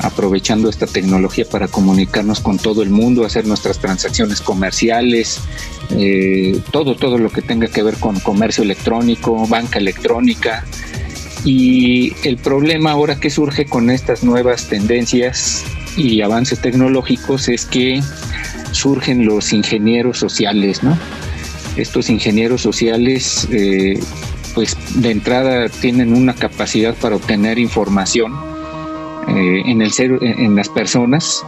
[0.00, 5.40] aprovechando esta tecnología para comunicarnos con todo el mundo, hacer nuestras transacciones comerciales,
[5.90, 10.64] eh, todo, todo lo que tenga que ver con comercio electrónico, banca electrónica,
[11.44, 15.64] Y el problema ahora que surge con estas nuevas tendencias
[15.96, 18.00] y avances tecnológicos es que
[18.72, 20.98] surgen los ingenieros sociales, ¿no?
[21.76, 24.00] Estos ingenieros sociales, eh,
[24.54, 28.32] pues de entrada tienen una capacidad para obtener información
[29.28, 31.44] eh, en, el ser, en las personas,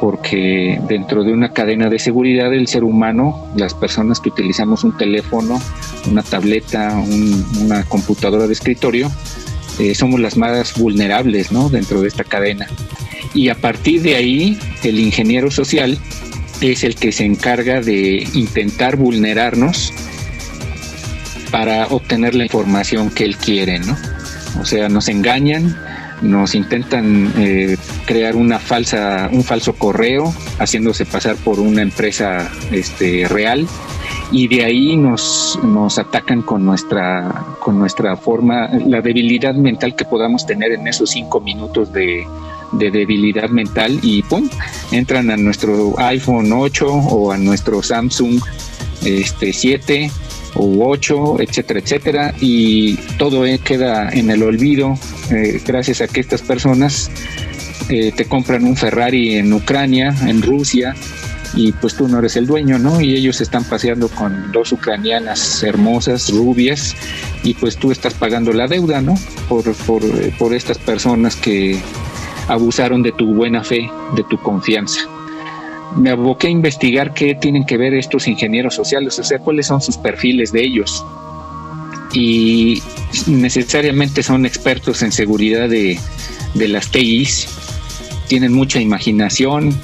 [0.00, 4.96] porque dentro de una cadena de seguridad el ser humano, las personas que utilizamos un
[4.96, 5.60] teléfono,
[6.10, 7.02] una tableta,
[7.60, 9.10] una computadora de escritorio,
[9.78, 11.68] eh, somos las más vulnerables ¿no?
[11.68, 12.66] dentro de esta cadena.
[13.34, 15.98] Y a partir de ahí, el ingeniero social
[16.60, 19.92] es el que se encarga de intentar vulnerarnos
[21.50, 23.96] para obtener la información que él quiere, ¿no?
[24.60, 25.76] O sea, nos engañan,
[26.22, 33.26] nos intentan eh, crear una falsa, un falso correo, haciéndose pasar por una empresa este,
[33.28, 33.66] real,
[34.30, 40.04] y de ahí nos, nos atacan con nuestra, con nuestra forma, la debilidad mental que
[40.04, 42.26] podamos tener en esos cinco minutos de,
[42.72, 44.48] de debilidad mental y pum,
[44.92, 48.40] entran a nuestro iPhone 8 o a nuestro Samsung
[49.04, 50.10] este 7
[50.54, 54.98] u 8, etcétera, etcétera, y todo eh, queda en el olvido
[55.30, 57.10] eh, gracias a que estas personas
[57.88, 60.94] eh, te compran un Ferrari en Ucrania, en Rusia,
[61.54, 63.00] y pues tú no eres el dueño, ¿no?
[63.00, 66.94] Y ellos están paseando con dos ucranianas hermosas, rubias,
[67.42, 69.14] y pues tú estás pagando la deuda, ¿no?
[69.48, 70.02] Por, por,
[70.38, 71.80] por estas personas que
[72.48, 75.08] abusaron de tu buena fe, de tu confianza
[75.96, 79.80] me aboqué a investigar qué tienen que ver estos ingenieros sociales, o sea, cuáles son
[79.80, 81.04] sus perfiles de ellos.
[82.12, 82.82] Y
[83.26, 85.98] necesariamente son expertos en seguridad de,
[86.54, 87.48] las TIs,
[88.28, 89.78] tienen mucha imaginación,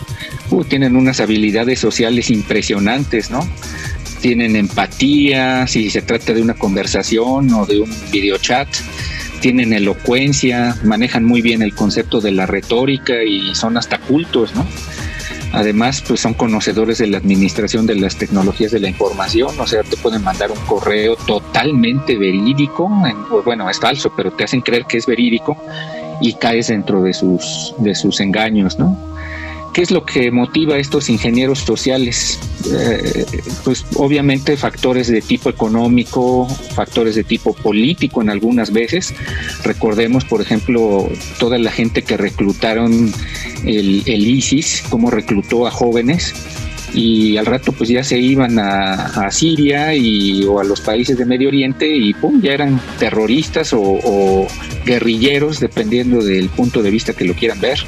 [0.51, 3.49] uh, tienen unas habilidades sociales impresionantes, ¿no?
[4.21, 8.69] Tienen empatía, si se trata de una conversación o de un videochat,
[9.41, 14.67] tienen elocuencia, manejan muy bien el concepto de la retórica y son hasta cultos, ¿no?
[15.55, 19.85] Además, pues son conocedores de la administración de las tecnologías de la información, o sea,
[19.85, 22.91] te pueden mandar un correo totalmente verídico,
[23.45, 25.57] bueno, es falso, pero te hacen creer que es verídico
[26.21, 29.14] y caes dentro de sus, de sus engaños, ¿no?
[29.75, 32.39] ¿Qué es lo que motiva a estos ingenieros sociales?
[32.72, 33.27] Eh,
[33.64, 39.12] pues obviamente factores de tipo económico, factores de tipo político en algunas veces.
[39.64, 41.09] Recordemos, por ejemplo,
[41.41, 43.12] toda la gente que reclutaron
[43.64, 46.33] el, ISIS, cómo reclutó a jóvenes
[46.95, 51.25] y al rato pues ya se iban a, Siria y, o a los países de
[51.25, 54.47] Medio Oriente y pum, ya eran terroristas o, o
[54.87, 57.81] guerrilleros, dependiendo del punto de vista que lo quieran ver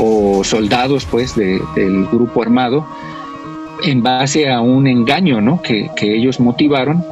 [0.00, 2.86] o soldados pues del grupo armado
[3.82, 5.62] en base a un engaño ¿no?
[5.62, 7.04] que, ellos motivaron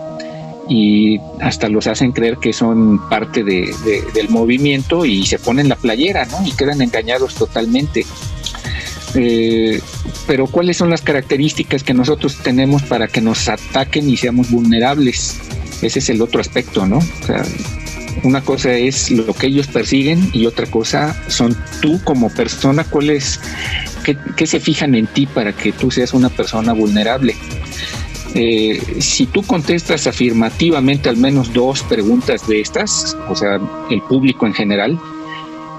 [0.68, 3.72] y hasta los hacen creer que son parte de,
[4.14, 6.46] del movimiento y se ponen la playera ¿no?
[6.46, 8.04] y quedan engañados totalmente.
[9.14, 9.80] Eh,
[10.26, 15.38] pero ¿cuáles son las características que nosotros tenemos para que nos ataquen y seamos vulnerables?
[15.80, 16.98] Ese es el otro aspecto, ¿no?
[16.98, 17.42] O sea,
[18.22, 23.10] una cosa es lo que ellos persiguen y otra cosa son tú como persona, cuál
[23.10, 23.40] es,
[24.36, 27.34] qué, se fijan en ti para que tú seas una persona vulnerable.
[28.34, 33.58] Eh, si tú contestas afirmativamente al menos dos preguntas de estas, o sea,
[33.90, 34.98] el público en general,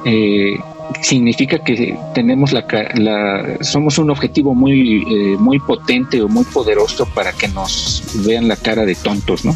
[0.06, 0.58] eh,
[1.02, 2.66] significa que tenemos la,
[3.62, 8.56] somos un objetivo muy eh, muy potente o muy poderoso para que nos vean la
[8.56, 9.56] cara de tontos, ¿no?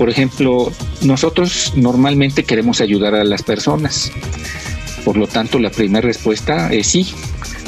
[0.00, 0.72] Por ejemplo,
[1.02, 4.10] nosotros normalmente queremos ayudar a las personas.
[5.04, 7.12] Por lo tanto, la primera respuesta es sí.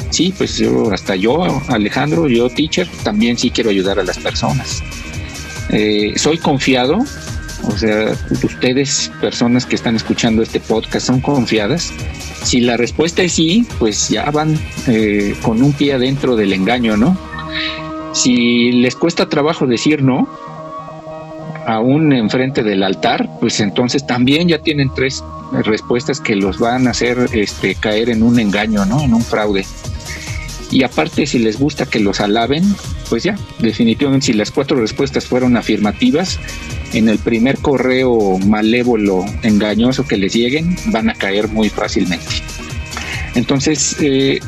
[0.09, 0.59] Sí, pues
[0.91, 4.81] hasta yo, Alejandro, yo, teacher, también sí quiero ayudar a las personas.
[5.69, 7.05] Eh, soy confiado,
[7.65, 11.93] o sea, ustedes, personas que están escuchando este podcast, son confiadas.
[12.41, 16.97] Si la respuesta es sí, pues ya van eh, con un pie adentro del engaño,
[16.97, 17.15] ¿no?
[18.15, 20.27] Si les cuesta trabajo decir no,
[21.65, 25.23] aún enfrente del altar, pues entonces también ya tienen tres
[25.63, 29.01] respuestas que los van a hacer este, caer en un engaño, ¿no?
[29.01, 29.65] En un fraude.
[30.71, 32.63] Y aparte, si les gusta que los alaben,
[33.07, 36.39] pues ya, definitivamente, si las cuatro respuestas fueron afirmativas,
[36.93, 42.25] en el primer correo malévolo, engañoso que les lleguen, van a caer muy fácilmente.
[43.35, 44.39] Entonces, eh,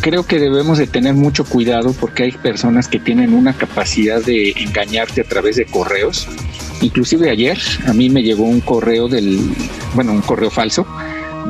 [0.00, 4.52] creo que debemos de tener mucho cuidado porque hay personas que tienen una capacidad de
[4.56, 6.28] engañarte a través de correos.
[6.82, 9.38] Inclusive ayer a mí me llegó un correo del,
[9.94, 10.86] bueno, un correo falso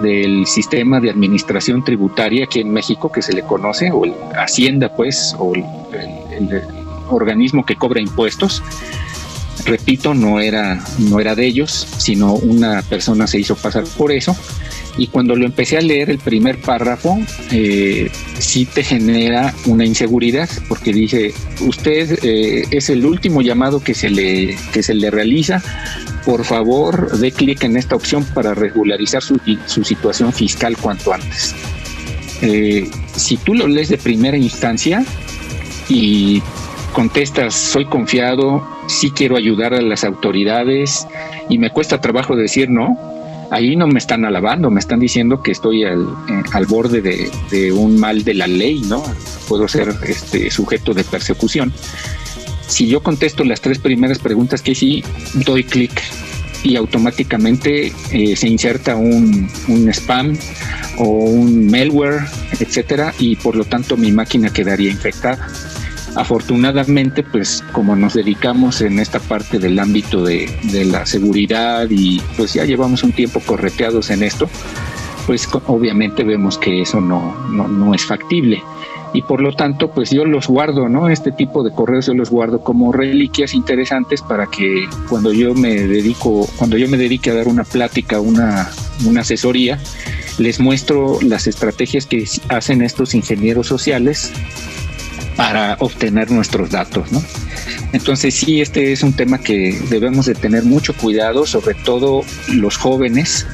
[0.02, 4.94] del sistema de administración tributaria aquí en México que se le conoce, o el Hacienda
[4.94, 5.64] pues, o el,
[7.10, 8.62] organismo que cobra impuestos.
[9.66, 14.36] Repito, no era, no era de ellos, sino una persona se hizo pasar por eso.
[14.96, 17.18] Y cuando lo empecé a leer, el primer párrafo,
[17.50, 23.94] eh, sí te genera una inseguridad, porque dice, usted eh, es el último llamado que
[23.94, 25.62] se, le, que se le realiza,
[26.24, 31.54] por favor dé clic en esta opción para regularizar su, su situación fiscal cuanto antes.
[32.42, 35.04] Eh, si tú lo lees de primera instancia
[35.88, 36.42] y
[36.92, 41.06] contestas, soy confiado, sí quiero ayudar a las autoridades
[41.48, 43.13] y me cuesta trabajo decir no,
[43.54, 47.72] ahí no me están alabando, me están diciendo que estoy al, eh, al borde de,
[47.72, 49.04] un mal de la ley, ¿no?
[49.48, 51.72] Puedo ser este, sujeto de persecución.
[52.66, 55.04] Si yo contesto las tres primeras preguntas que sí,
[55.46, 56.02] doy clic
[56.64, 60.36] y automáticamente eh, se inserta un, un, spam
[60.98, 62.24] o un malware,
[62.58, 65.48] etcétera, y por lo tanto mi máquina quedaría infectada.
[66.14, 70.48] Afortunadamente, pues como nos dedicamos en esta parte del ámbito de,
[70.84, 74.48] la seguridad y pues ya llevamos un tiempo correteados en esto,
[75.26, 78.62] pues obviamente vemos que eso no, no, no es factible
[79.14, 81.08] y por lo tanto pues yo los guardo, ¿no?
[81.08, 85.86] Este tipo de correos yo los guardo como reliquias interesantes para que cuando yo me
[85.86, 88.68] dedico, cuando yo me dedique a dar una plática, una,
[89.06, 89.78] una asesoría,
[90.38, 94.32] les muestro las estrategias que hacen estos ingenieros sociales
[95.36, 97.22] para obtener nuestros datos, ¿no?
[97.92, 102.22] Entonces sí, este es un tema que debemos de tener mucho cuidado, sobre todo
[102.52, 103.46] los jóvenes,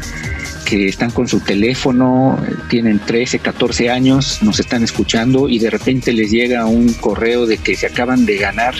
[0.64, 6.12] que están con su teléfono, tienen 13, 14 años, nos están escuchando y de repente
[6.12, 8.74] les llega un correo de que se acaban de ganar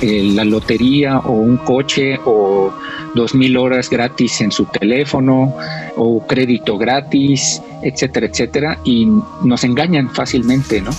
[0.00, 2.72] eh, la lotería o un coche o
[3.14, 5.54] dos mil horas gratis en su teléfono
[5.96, 9.06] o crédito gratis, etcétera, etcétera, y
[9.44, 10.90] nos engañan fácilmente, ¿no?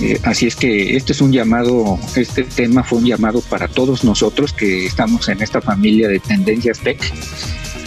[0.00, 4.04] Eh, así es que este es un llamado, este tema fue un llamado para todos
[4.04, 7.00] nosotros que estamos en esta familia de tendencias tech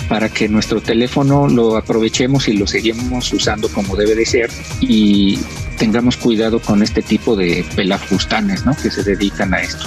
[0.10, 4.49] para que nuestro teléfono lo aprovechemos y lo seguimos usando como debe de ser
[4.82, 5.39] y
[5.78, 8.76] tengamos cuidado con este tipo de pelafustanes ¿no?
[8.76, 9.86] que se dedican a esto.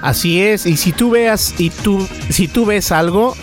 [0.00, 3.36] Así es, y si tú veas y tú si tú ves algo,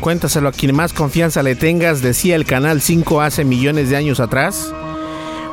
[0.00, 4.18] cuéntaselo a quien más confianza le tengas, decía el canal 5 hace millones de años
[4.18, 4.72] atrás.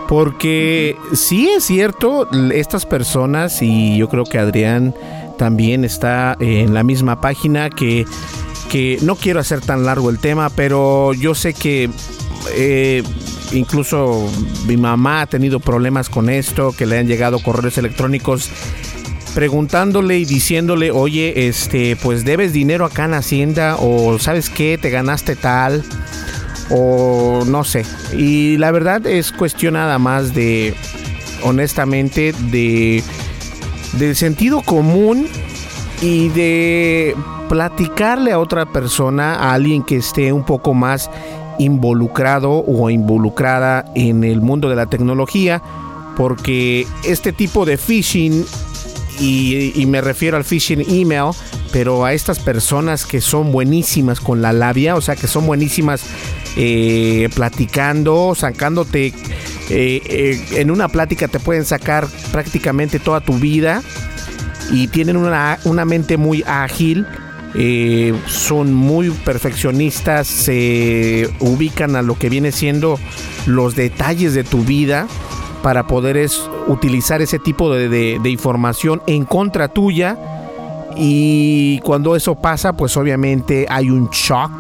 [0.08, 4.93] Porque sí es cierto, estas personas, y yo creo que Adrián
[5.38, 8.06] también está en la misma página, que
[8.70, 11.89] que no quiero hacer tan largo el tema, pero yo sé que
[12.56, 13.03] eh,
[13.53, 14.28] incluso
[14.68, 18.49] mi mamá ha tenido problemas con esto, que le han llegado correos electrónicos
[19.34, 24.89] preguntándole y diciéndole, oye, este, pues debes dinero acá en Hacienda o sabes qué, te
[24.89, 25.84] ganaste tal
[26.70, 27.86] o no sé.
[28.18, 30.76] Y la verdad es cuestión nada más de,
[31.43, 33.03] honestamente, de,
[33.93, 35.28] del sentido común
[36.01, 37.16] y de
[37.49, 41.09] platicarle a otra persona, a alguien que esté un poco más
[41.57, 45.61] involucrado o involucrada en el mundo de la tecnología,
[46.18, 48.45] porque este tipo de phishing,
[49.20, 51.32] y, y, me refiero al phishing email,
[51.72, 56.03] pero a estas personas que son buenísimas con la labia, o sea, que son buenísimas
[56.58, 59.14] eh, platicando, sacándote, eh,
[59.70, 63.82] eh, en una plática te pueden sacar prácticamente toda tu vida
[64.72, 67.06] y tienen una, una mente muy ágil
[68.28, 72.99] son muy perfeccionistas, se ubican a lo que viene siendo
[73.45, 75.08] los detalles de tu vida
[75.64, 80.18] para poder es, utilizar ese tipo de, de información en contra tuya.
[80.97, 84.51] Y cuando eso pasa, pues obviamente hay un shock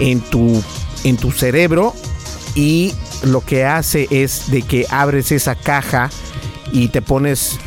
[0.00, 0.60] en tu,
[1.04, 1.94] en tu cerebro
[2.54, 6.10] y lo que hace es de que abres esa caja
[6.72, 7.58] y te pones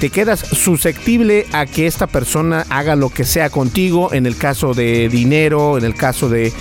[0.00, 4.74] te quedas susceptible a que esta persona haga lo que sea contigo, en el caso
[4.74, 6.52] de dinero, en el caso de,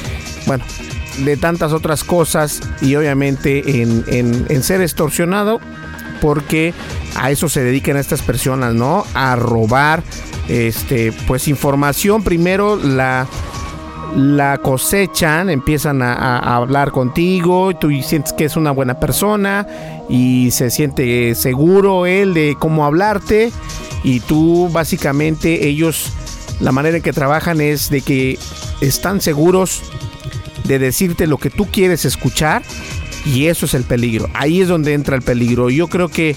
[0.45, 0.63] bueno,
[1.25, 5.59] de tantas otras cosas y obviamente en, en, en ser extorsionado
[6.21, 6.73] porque
[7.15, 9.05] a eso se dedican estas personas, ¿no?
[9.13, 10.03] A robar,
[10.47, 13.27] este, pues información primero la
[14.15, 19.67] la cosechan, empiezan a, hablar contigo, tú sientes que es una buena persona
[20.09, 23.51] y se siente seguro él de cómo hablarte
[24.03, 26.11] y tú básicamente ellos
[26.59, 28.37] la manera en que trabajan es de que
[28.81, 29.81] están seguros
[30.65, 32.61] de decirte lo que tú quieres escuchar
[33.25, 34.29] y eso es el peligro.
[34.33, 35.69] Ahí es donde entra el peligro.
[35.69, 36.35] Yo creo que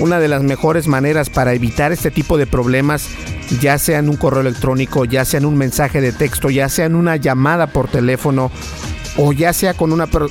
[0.00, 3.08] una de las mejores maneras para evitar este tipo de problemas
[3.60, 6.86] ya sea en un correo electrónico, ya sea en un mensaje de texto, ya sea
[6.86, 8.50] en una llamada por teléfono
[9.16, 10.22] o ya sea con una per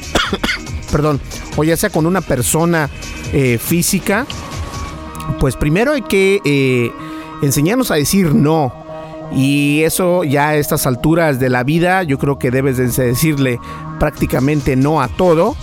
[0.91, 1.19] perdón,
[1.57, 2.89] o ya sea con una persona
[3.33, 4.25] eh, física,
[5.39, 6.91] pues primero hay que eh,
[7.41, 8.73] enseñarnos a decir no.
[9.31, 13.59] Y eso ya a estas alturas de la vida yo creo que debes de decirle
[13.99, 15.55] prácticamente no a todo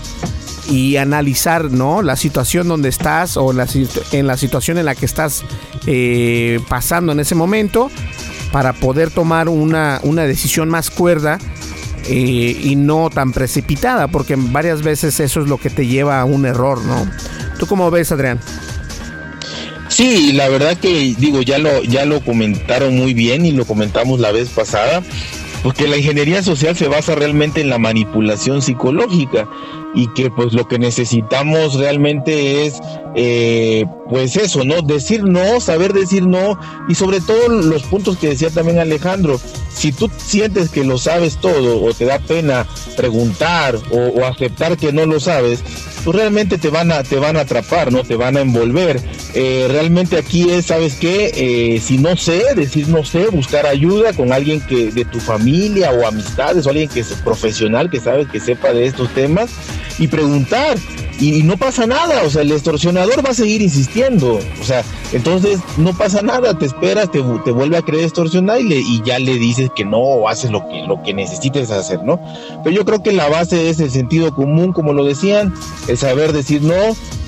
[0.69, 2.03] y analizar ¿no?
[2.03, 3.67] la situación donde estás o la,
[4.13, 5.45] en la situación en la que estás
[5.87, 7.91] eh, pasando en ese momento
[8.53, 11.39] para poder tomar una, una decisión más cuerda
[12.09, 16.25] eh, y no tan precipitada, porque varias veces eso es lo que te lleva a
[16.25, 17.07] un error, ¿no?
[17.59, 18.39] ¿Tú cómo ves, Adrián?
[19.89, 24.21] Sí, la verdad que digo, ya lo, ya lo comentaron muy bien y lo comentamos
[24.21, 25.03] la vez pasada,
[25.63, 29.49] porque la ingeniería social se basa realmente en la manipulación psicológica
[29.97, 32.75] y que pues lo que necesitamos realmente es
[33.17, 34.83] eh, pues eso, ¿no?
[34.83, 39.41] Decir no, saber decir no y sobre todo los puntos que decía también Alejandro,
[39.75, 42.67] si tú sientes que lo sabes todo o te da pena
[42.97, 45.63] preguntar o, aceptar que no lo sabes,
[46.05, 48.03] pues realmente te van a, te van a atrapar, ¿no?
[48.03, 49.01] Te van a envolver.
[49.35, 51.33] Eh, realmente aquí es, ¿sabes qué?
[51.35, 55.91] Eh, si no sé, decir no sé, buscar ayuda con alguien que de tu familia
[55.93, 59.51] o amistades o alguien que es profesional, que sabe, que sepa de estos temas
[59.99, 60.79] y preguntar.
[61.19, 64.85] Y, no pasa nada, o sea, el extorsionador va a seguir insistiendo, o sea,
[65.15, 69.01] entonces no pasa nada, te esperas, te, te vuelve a creer extorsionar y, le, y
[69.03, 72.21] ya le dices que no o haces lo que, lo que necesites hacer, ¿no?
[72.63, 75.55] Pero yo creo que la base es el sentido común, como lo decían,
[75.89, 76.75] el saber decir no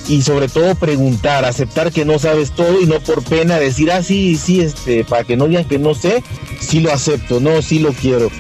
[0.08, 4.02] y sobre todo preguntar, aceptar que no sabes todo y no por pena decir, ah,
[4.02, 6.22] sí, sí, este, para que no digan que no sé,
[6.60, 8.30] sí lo acepto, no, sí lo quiero.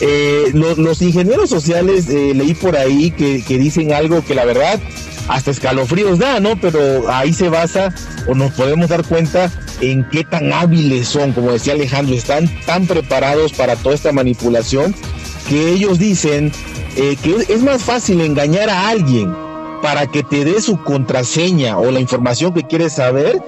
[0.00, 4.78] Eh, los, ingenieros sociales eh, leí por ahí que, dicen algo que la verdad
[5.26, 6.58] hasta escalofríos da, ¿no?
[6.60, 7.92] Pero ahí se basa
[8.26, 12.86] o nos podemos dar cuenta en qué tan hábiles son, como decía Alejandro, están tan
[12.86, 14.94] preparados para toda esta manipulación
[15.48, 16.52] que ellos dicen
[16.96, 19.34] eh, que es más fácil engañar a alguien
[19.82, 23.40] para que te dé su contraseña o la información que quieres saber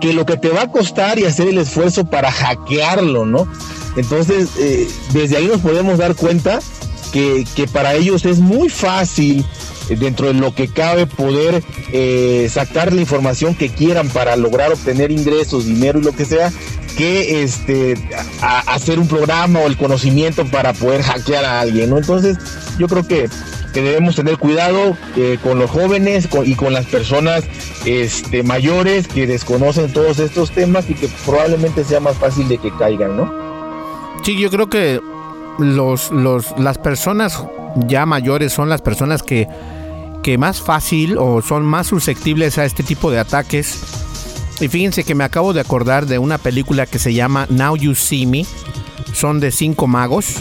[0.00, 3.46] que lo que te va a costar y hacer el esfuerzo para hackearlo, ¿no?
[3.96, 6.60] Entonces, eh, desde ahí nos podemos dar cuenta
[7.12, 9.44] que, para ellos es muy fácil,
[9.88, 11.62] eh, dentro de lo que cabe, poder
[11.92, 16.52] eh, sacar la información que quieran para lograr obtener ingresos, dinero y lo que sea,
[16.96, 17.94] que este,
[18.40, 21.98] hacer un programa o el conocimiento para poder hackear a alguien, ¿no?
[21.98, 22.36] Entonces,
[22.78, 23.28] yo creo que
[23.72, 24.96] que debemos tener cuidado
[25.44, 27.44] con los jóvenes y con las personas
[27.84, 32.76] este, mayores que desconocen todos estos temas y que probablemente sea más fácil de que
[32.76, 33.49] caigan, ¿no?
[34.22, 35.00] Sí, yo creo que
[35.58, 37.42] los, los, las personas
[37.86, 39.48] ya mayores son las personas que,
[40.22, 43.80] que más fácil o son más susceptibles a este tipo de ataques.
[44.60, 47.94] Y fíjense que me acabo de acordar de una película que se llama Now You
[47.94, 48.44] See Me.
[49.14, 50.36] Son de cinco magos.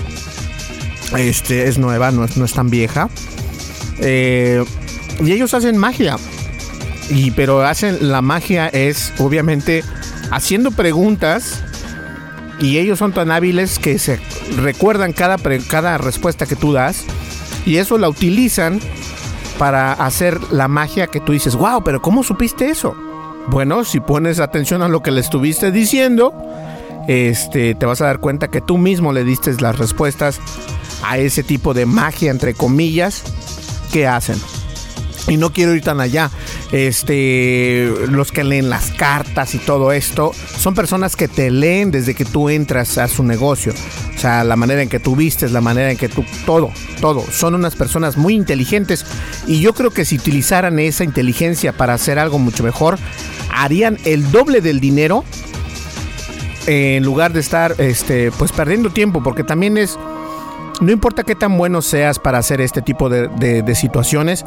[1.17, 3.09] Este es nueva, no es, no es tan vieja.
[3.99, 4.63] Eh,
[5.21, 6.17] y ellos hacen magia.
[7.09, 9.83] Y, pero hacen la magia es obviamente
[10.31, 11.63] haciendo preguntas
[12.59, 14.19] y ellos son tan hábiles que se
[14.57, 15.37] recuerdan cada,
[15.67, 17.05] cada respuesta que tú das
[17.65, 18.79] y eso la utilizan
[19.57, 22.95] para hacer la magia que tú dices, wow, pero ¿cómo supiste eso?
[23.47, 26.33] Bueno, si pones atención a lo que le estuviste diciendo,
[27.07, 30.39] este, te vas a dar cuenta que tú mismo le diste las respuestas
[31.03, 33.23] a ese tipo de magia, entre comillas,
[33.91, 34.37] que hacen.
[35.27, 36.31] Y no quiero ir tan allá.
[36.71, 42.15] Este, los que leen las cartas y todo esto, son personas que te leen desde
[42.15, 43.73] que tú entras a su negocio.
[44.15, 47.23] O sea, la manera en que tú vistes, la manera en que tú, todo, todo.
[47.31, 49.05] Son unas personas muy inteligentes
[49.47, 52.97] y yo creo que si utilizaran esa inteligencia para hacer algo mucho mejor,
[53.49, 55.23] harían el doble del dinero
[56.67, 59.97] en lugar de estar, este, pues perdiendo tiempo, porque también es,
[60.81, 64.45] no importa qué tan bueno seas para hacer este tipo de, de situaciones,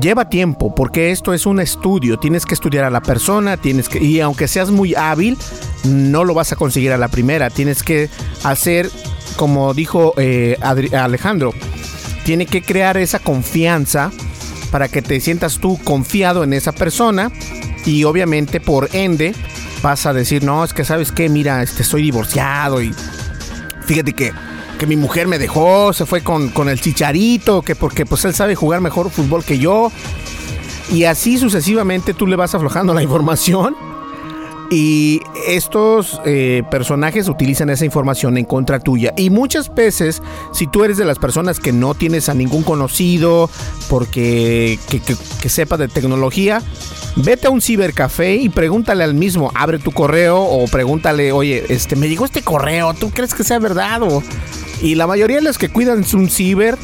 [0.00, 4.02] lleva tiempo porque esto es un estudio, tienes que estudiar a la persona, tienes que
[4.02, 5.36] y aunque seas muy hábil,
[5.84, 8.08] no lo vas a conseguir a la primera, tienes que
[8.42, 8.90] hacer
[9.36, 11.52] como dijo eh, Alejandro,
[12.24, 14.10] tiene que crear esa confianza
[14.70, 17.30] para que te sientas tú confiado en esa persona
[17.84, 19.34] y obviamente por ende
[19.82, 22.94] vas a decir, no, es que sabes que, mira, este, soy divorciado y
[23.86, 24.32] fíjate que
[24.78, 28.34] que mi mujer me dejó, se fue con, con el chicharito, que porque pues él
[28.34, 29.90] sabe jugar mejor fútbol que yo.
[30.92, 33.76] Y así sucesivamente tú le vas aflojando la información.
[34.74, 39.14] Y estos eh, personajes utilizan esa información en contra tuya.
[39.16, 40.20] Y muchas veces,
[40.52, 43.48] si tú eres de las personas que no tienes a ningún conocido
[43.88, 46.60] porque que, sepa de tecnología,
[47.14, 51.94] vete a un cibercafé y pregúntale al mismo, abre tu correo o pregúntale, oye, este,
[51.94, 54.00] me llegó este correo, ¿tú crees que sea verdad?
[54.82, 56.76] Y la mayoría de los que cuidan un ciber,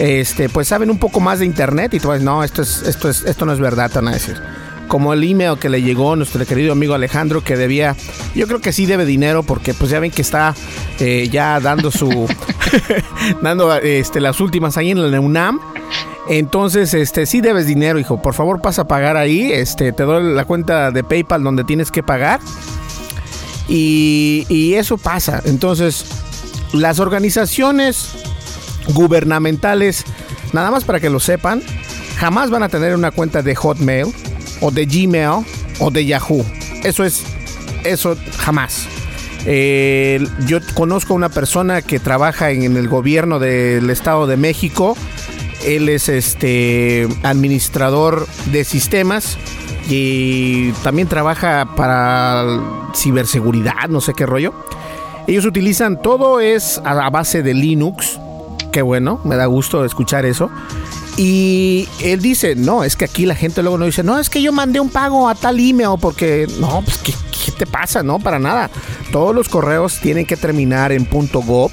[0.00, 3.08] este, pues saben un poco más de internet y tú vas, no, esto es, esto
[3.08, 4.42] es, esto no es verdad, te van a decir.
[4.88, 7.96] Como el email que le llegó a nuestro querido amigo Alejandro que debía,
[8.34, 10.54] yo creo que sí debe dinero porque pues ya ven que está
[11.00, 12.28] eh, ya dando su,
[13.42, 15.60] dando este, las últimas ahí en la UNAM.
[16.28, 18.20] Entonces, este, sí debes dinero, hijo.
[18.20, 19.52] Por favor, pasa a pagar ahí.
[19.52, 22.40] Este, te doy la cuenta de PayPal donde tienes que pagar.
[23.68, 25.40] Y, y eso pasa.
[25.44, 26.04] Entonces,
[26.72, 28.10] las organizaciones
[28.88, 30.04] gubernamentales,
[30.52, 31.62] nada más para que lo sepan,
[32.18, 34.12] jamás van a tener una cuenta de Hotmail
[34.60, 35.44] o de Gmail
[35.78, 36.44] o de Yahoo.
[36.84, 37.22] Eso es,
[37.84, 38.86] eso jamás.
[39.46, 44.96] Eh, yo conozco a una persona que trabaja en el gobierno del Estado de México.
[45.64, 49.38] Él es este administrador de sistemas
[49.88, 52.44] y también trabaja para
[52.94, 54.52] ciberseguridad, no sé qué rollo.
[55.28, 58.18] Ellos utilizan todo es a base de Linux.
[58.72, 60.50] Qué bueno, me da gusto escuchar eso.
[61.16, 64.42] Y él dice, no, es que aquí la gente luego no dice, no, es que
[64.42, 67.12] yo mandé un pago a tal email porque, no, pues, ¿qué,
[67.56, 68.02] te pasa?
[68.02, 68.70] No, para nada.
[69.12, 71.70] Todos los correos tienen que terminar en .gov.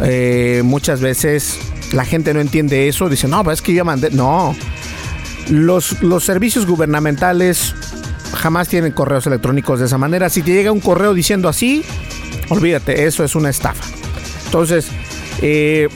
[0.00, 1.58] Eh, muchas veces
[1.92, 4.54] la gente no entiende eso, dice, no, pues es que yo mandé, no.
[5.48, 7.74] Los, los servicios gubernamentales
[8.34, 10.30] jamás tienen correos electrónicos de esa manera.
[10.30, 11.82] Si te llega un correo diciendo así,
[12.48, 13.84] olvídate, eso es una estafa.
[14.44, 14.86] Entonces,
[15.42, 15.88] eh,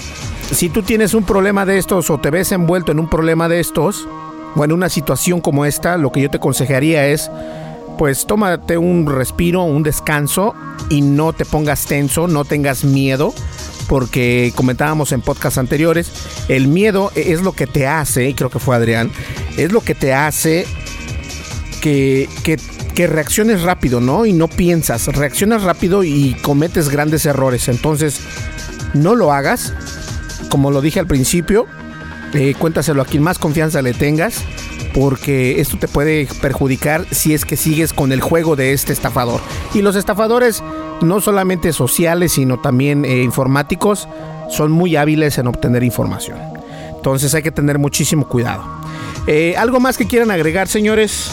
[0.52, 3.60] si tú tienes un problema de estos o te ves envuelto en un problema de
[3.60, 4.06] estos,
[4.54, 7.30] o en una situación como esta, lo que yo te aconsejaría es,
[7.98, 10.54] pues tómate un respiro, un descanso
[10.90, 13.32] y no te pongas tenso, no tengas miedo,
[13.88, 16.12] porque comentábamos en podcasts anteriores,
[16.48, 19.10] el miedo es lo que te hace, y creo que fue Adrián,
[19.56, 20.66] es lo que te hace
[21.80, 22.58] que, que,
[22.94, 24.26] que reacciones rápido, ¿no?
[24.26, 27.68] Y no piensas, reaccionas rápido y cometes grandes errores.
[27.68, 28.20] Entonces,
[28.94, 29.72] no lo hagas,
[30.48, 31.66] como lo dije al principio,
[32.34, 34.42] eh, cuéntaselo a quien más confianza le tengas,
[34.94, 39.40] porque esto te puede perjudicar si es que sigues con el juego de este estafador.
[39.74, 40.62] Y los estafadores,
[41.02, 44.08] no solamente sociales, sino también eh, informáticos,
[44.50, 46.38] son muy hábiles en obtener información.
[46.94, 48.64] Entonces hay que tener muchísimo cuidado.
[49.26, 51.30] Eh, ¿Algo más que quieran agregar, señores?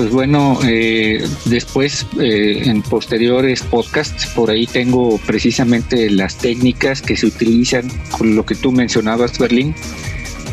[0.00, 7.18] Pues bueno, eh, después eh, en posteriores podcasts, por ahí tengo precisamente las técnicas que
[7.18, 9.74] se utilizan con lo que tú mencionabas, Berlín,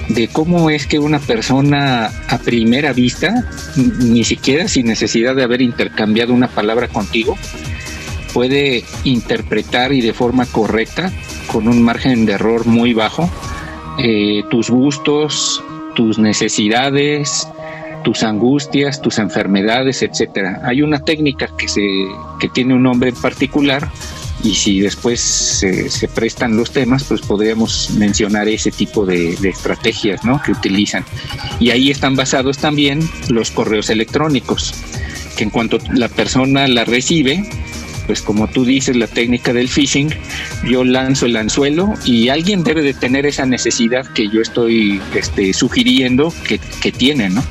[0.09, 3.49] de cómo es que una persona a primera vista,
[4.01, 7.37] ni siquiera sin necesidad de haber intercambiado una palabra contigo,
[8.33, 11.09] puede interpretar y de forma correcta,
[11.49, 13.29] con un margen de error muy bajo,
[13.97, 15.63] eh, tus gustos,
[15.95, 17.47] tus necesidades,
[18.07, 20.61] tus angustias, tus enfermedades, etcétera.
[20.63, 21.81] Hay una técnica que se
[22.39, 23.91] que tiene un nombre particular
[24.41, 30.41] y si después se, prestan los temas, pues podríamos mencionar ese tipo de, estrategias ¿no?
[30.41, 31.03] que utilizan.
[31.59, 34.73] Y ahí están basados también los correos electrónicos,
[35.35, 37.43] que en cuanto la persona la recibe,
[38.05, 40.13] pues como tú dices, la técnica del phishing,
[40.65, 45.51] yo lanzo el anzuelo y alguien debe de tener esa necesidad que yo estoy este,
[45.51, 47.43] sugiriendo que, que tiene, ¿no?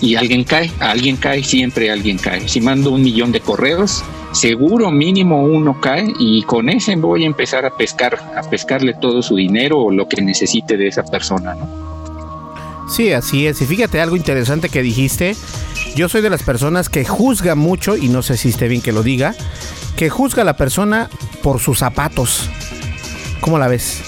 [0.00, 2.48] Y alguien cae, alguien cae, siempre alguien cae.
[2.48, 7.26] Si mando un millón de correos, seguro mínimo uno cae y con ese voy a
[7.26, 11.54] empezar a pescar, a pescarle todo su dinero o lo que necesite de esa persona,
[11.54, 11.90] ¿no?
[12.90, 13.60] Sí, así es.
[13.62, 15.36] Y fíjate algo interesante que dijiste.
[15.94, 18.92] Yo soy de las personas que juzga mucho, y no sé si esté bien que
[18.92, 19.34] lo diga,
[19.96, 21.08] que juzga a la persona
[21.42, 22.48] por sus zapatos.
[23.40, 24.02] ¿Cómo la ves?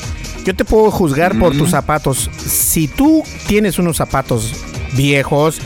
[0.44, 2.28] Yo te puedo juzgar por tus zapatos.
[2.36, 4.52] Si tú tienes unos zapatos
[4.94, 5.60] viejos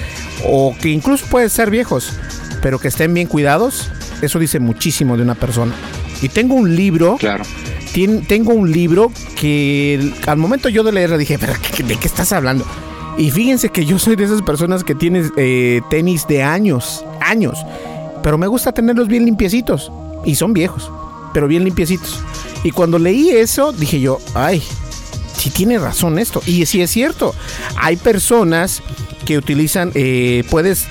[0.45, 2.13] o que incluso pueden ser viejos,
[2.63, 3.91] pero que estén bien cuidados,
[4.23, 5.75] eso dice muchísimo de una persona.
[6.23, 7.17] Y tengo un libro.
[7.19, 7.45] Claro.
[8.29, 12.67] tengo un libro que al momento yo de leerlo dije, ¿pero ¿de qué estás hablando?
[13.19, 17.59] Y fíjense que yo soy de esas personas que tienen eh, tenis de años, años.
[18.23, 19.91] Pero me gusta tenerlos bien limpiecitos.
[20.25, 20.91] Y son viejos,
[21.33, 22.21] pero bien limpiecitos.
[22.65, 24.63] Y cuando leí eso, dije yo, ay,
[25.39, 26.43] si tiene razón esto.
[26.47, 27.35] Y si es cierto.
[27.77, 28.83] Hay personas
[29.27, 30.87] que utilizan, eh, puedes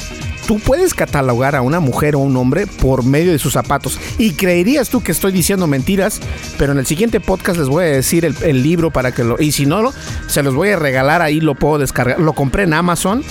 [0.45, 3.99] tú puedes catalogar a una mujer o un hombre por medio de sus zapatos.
[4.17, 6.21] Y creerías tú que estoy diciendo mentiras,
[6.59, 9.39] pero en el siguiente podcast les voy a decir el, libro para que lo...
[9.39, 9.91] Y si no,
[10.27, 12.19] se los voy a regalar, ahí lo puedo descargar.
[12.19, 13.23] Lo compré en Amazon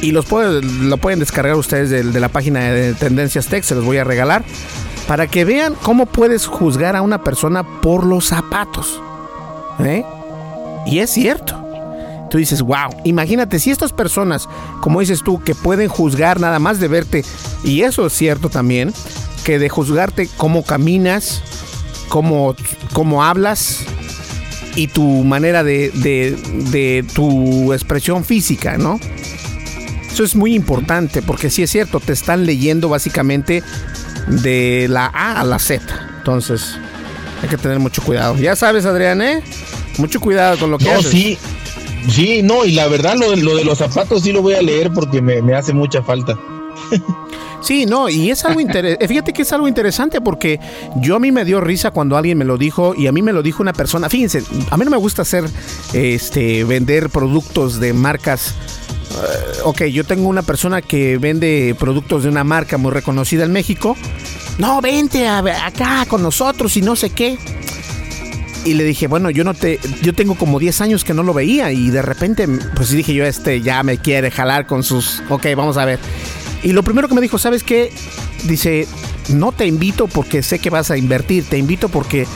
[0.00, 3.84] y los lo pueden descargar ustedes de, de la página de Tendencias Tech, se los
[3.84, 4.42] voy a regalar.
[5.06, 9.00] Para que vean cómo puedes juzgar a una persona por los zapatos.
[9.78, 10.04] ¿Eh?
[10.86, 11.65] Y es cierto
[12.26, 14.48] tú dices, wow, imagínate si estas personas,
[14.80, 17.24] como dices tú, que pueden juzgar nada más de verte,
[17.64, 18.92] y eso es cierto también,
[19.44, 21.42] que de juzgarte cómo caminas,
[22.08, 22.54] cómo,
[22.92, 23.80] cómo hablas
[24.74, 26.36] y tu manera de, de,
[26.70, 29.00] de tu expresión física, ¿no?
[30.10, 33.62] Eso es muy importante porque sí es cierto, te están leyendo básicamente
[34.28, 35.84] de la A a la Z.
[36.18, 36.78] Entonces,
[37.42, 38.36] hay que tener mucho cuidado.
[38.38, 39.42] Ya sabes, Adrián, ¿eh?
[39.98, 41.38] Mucho cuidado con lo que no, sí.
[42.08, 44.62] Sí, no, y la verdad lo de, lo de los zapatos sí lo voy a
[44.62, 46.38] leer porque me, hace mucha falta.
[47.62, 49.04] Sí, no, y es algo interesante.
[49.04, 50.60] Eh, fíjate que es algo interesante porque
[50.96, 53.32] yo a mí me dio risa cuando alguien me lo dijo y a mí me
[53.32, 54.08] lo dijo una persona.
[54.08, 55.44] Fíjense, a mí no me gusta hacer,
[55.92, 58.54] este, vender productos de marcas.
[59.10, 63.52] Eh, ok, yo tengo una persona que vende productos de una marca muy reconocida en
[63.52, 63.96] México.
[64.58, 67.38] No, vente acá con nosotros y no sé qué.
[68.66, 71.32] Y le dije, bueno, yo no te, yo tengo como 10 años que no lo
[71.32, 75.46] veía y de repente, pues dije yo, este ya me quiere jalar con sus, ok,
[75.56, 76.00] vamos a ver.
[76.64, 77.92] Y lo primero que me dijo, ¿sabes qué?
[78.44, 78.88] Dice,
[79.28, 82.26] no te invito porque sé que vas a invertir, te invito porque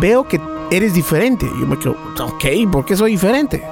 [0.00, 0.40] veo que
[0.72, 1.46] eres diferente.
[1.46, 3.62] yo me quedo, ok, ¿por qué soy diferente?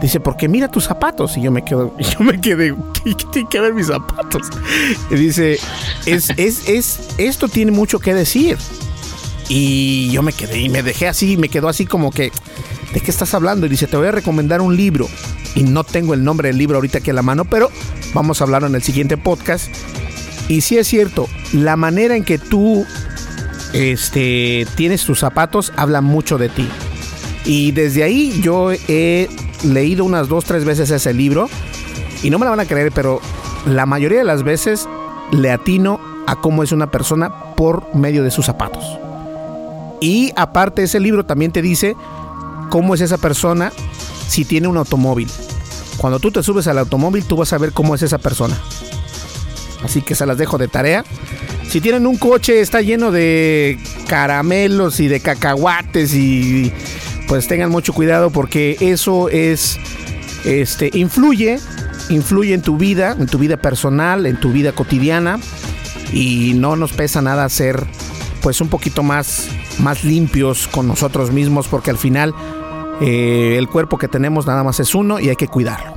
[0.00, 1.36] Dice, porque mira tus zapatos.
[1.36, 2.74] Y yo me quedo, yo me quedé,
[3.04, 4.48] ¿qué, tiene que ver mis zapatos?
[5.10, 5.58] Y dice,
[6.06, 8.58] es, es, es, esto tiene mucho que decir.
[9.48, 12.32] Y yo me quedé y me dejé así, me quedó así como que,
[12.92, 13.66] ¿de qué estás hablando?
[13.66, 15.08] Y dice, te voy a recomendar un libro
[15.54, 17.70] y no tengo el nombre del libro ahorita aquí a la mano, pero
[18.12, 19.68] vamos a hablarlo en el siguiente podcast.
[20.48, 22.86] Y si es cierto, la manera en que tú
[23.72, 26.68] este, tienes tus zapatos habla mucho de ti.
[27.44, 29.28] Y desde ahí yo he
[29.64, 31.48] leído unas dos, tres veces ese libro
[32.22, 33.20] y no me la van a creer, pero
[33.66, 34.88] la mayoría de las veces
[35.32, 38.98] le atino a cómo es una persona por medio de sus zapatos.
[40.00, 41.96] Y aparte ese libro también te dice
[42.70, 43.72] cómo es esa persona
[44.28, 45.28] si tiene un automóvil.
[45.96, 48.56] Cuando tú te subes al automóvil, tú vas a ver cómo es esa persona.
[49.82, 51.04] Así que se las dejo de tarea.
[51.68, 56.72] Si tienen un coche, está lleno de caramelos y de cacahuates y
[57.28, 59.78] pues tengan mucho cuidado porque eso es,
[60.44, 61.58] este, influye,
[62.08, 65.38] influye en tu vida, en tu vida personal, en tu vida cotidiana
[66.12, 67.84] y no nos pesa nada ser
[68.42, 69.48] pues un poquito más,
[69.78, 72.34] más limpios con nosotros mismos porque al final
[73.00, 75.96] eh, el cuerpo que tenemos nada más es uno y hay que cuidarlo.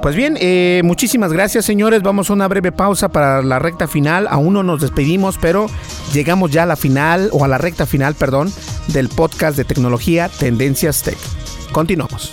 [0.00, 2.02] Pues bien, eh, muchísimas gracias señores.
[2.02, 4.28] Vamos a una breve pausa para la recta final.
[4.30, 5.66] Aún no nos despedimos, pero
[6.12, 8.52] llegamos ya a la final, o a la recta final, perdón,
[8.88, 11.18] del podcast de tecnología Tendencias Tech.
[11.72, 12.32] Continuamos.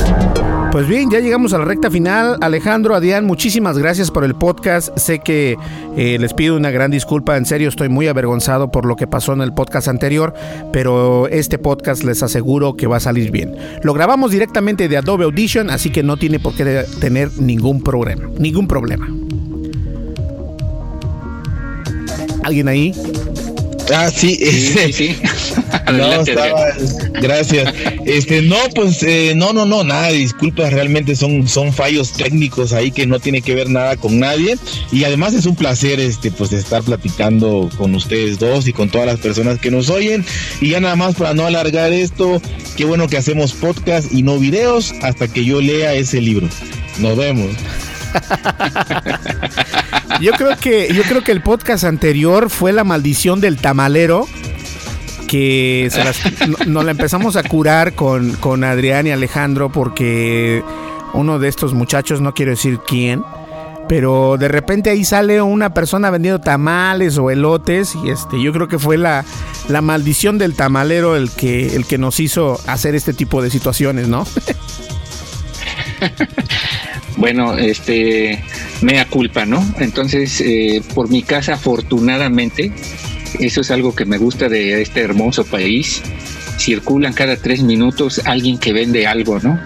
[0.71, 2.37] Pues bien, ya llegamos a la recta final.
[2.39, 4.97] Alejandro, Adrián, muchísimas gracias por el podcast.
[4.97, 5.57] Sé que
[5.97, 7.35] eh, les pido una gran disculpa.
[7.35, 10.33] En serio, estoy muy avergonzado por lo que pasó en el podcast anterior,
[10.71, 13.53] pero este podcast les aseguro que va a salir bien.
[13.83, 18.29] Lo grabamos directamente de Adobe Audition, así que no tiene por qué tener ningún problema.
[18.39, 19.09] Ningún problema.
[22.45, 22.93] ¿Alguien ahí?
[23.93, 25.21] Ah, sí, sí, sí.
[25.91, 26.73] no, estaba,
[27.21, 27.73] gracias.
[28.05, 32.91] Este, no, pues, eh, no, no, no, nada, disculpas, realmente son, son fallos técnicos ahí
[32.91, 34.57] que no tiene que ver nada con nadie.
[34.91, 39.07] Y además es un placer, este, pues, estar platicando con ustedes dos y con todas
[39.07, 40.25] las personas que nos oyen.
[40.59, 42.41] Y ya nada más para no alargar esto,
[42.75, 46.47] qué bueno que hacemos podcast y no videos hasta que yo lea ese libro.
[46.99, 47.51] Nos vemos.
[50.21, 54.27] yo creo que yo creo que el podcast anterior fue la maldición del tamalero
[55.31, 55.89] que
[56.67, 60.61] nos la empezamos a curar con, con Adrián y Alejandro porque
[61.13, 63.23] uno de estos muchachos, no quiero decir quién,
[63.87, 68.67] pero de repente ahí sale una persona vendiendo tamales o elotes y este yo creo
[68.67, 69.23] que fue la,
[69.69, 74.09] la maldición del tamalero el que el que nos hizo hacer este tipo de situaciones,
[74.09, 74.27] ¿no?
[77.15, 78.43] bueno, este,
[78.81, 79.65] mea culpa, ¿no?
[79.79, 82.73] Entonces, eh, por mi casa, afortunadamente,
[83.39, 86.01] eso es algo que me gusta de este hermoso país.
[86.57, 89.59] Circulan cada tres minutos alguien que vende algo, ¿no?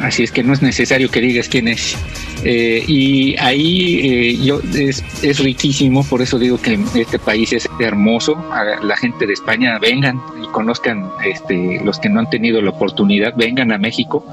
[0.00, 1.96] Así es que no es necesario que digas quién es.
[2.44, 8.36] Eh, y ahí eh, yo es, riquísimo, por eso digo que este país es hermoso.
[8.82, 13.34] La gente de España vengan y conozcan, este, los que no han tenido la oportunidad,
[13.36, 14.24] vengan a México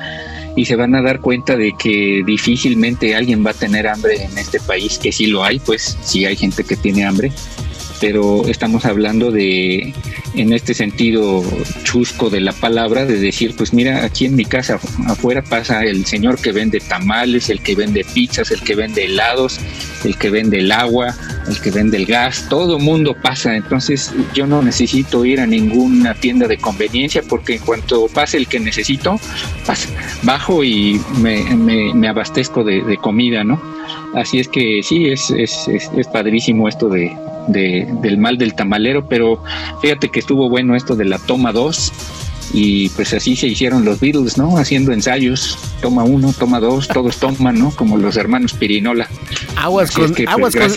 [0.55, 4.37] y se van a dar cuenta de que difícilmente alguien va a tener hambre en
[4.37, 7.31] este país, que sí lo hay, pues sí hay gente que tiene hambre,
[8.07, 9.91] pero estamos hablando de,
[10.35, 11.43] en este sentido
[11.81, 16.05] chusco de la palabra, de decir, pues mira, aquí en mi casa afuera pasa el
[16.05, 19.59] señor que vende tamales, el que vende pizzas, el que vende helados,
[20.03, 21.15] el que vende el agua,
[21.47, 26.13] el que vende el gas, todo mundo pasa, entonces yo no necesito ir a ninguna
[26.13, 29.19] tienda de conveniencia porque en cuanto pase el que necesito,
[30.21, 33.59] bajo y me, abastezco de, comida, ¿no?
[34.13, 37.11] Así es que sí, es, es, es, padrísimo esto de,
[37.47, 39.43] del mal del tamalero, pero
[39.81, 41.93] fíjate que estuvo bueno esto de la toma 2
[42.53, 44.57] y pues así se hicieron los Beatles, ¿no?
[44.57, 47.71] Haciendo ensayos, toma uno, toma dos, todos toman, ¿no?
[47.71, 49.09] Como los hermanos Pirinola.
[49.57, 50.71] Aguas, con, pues, aguas, con,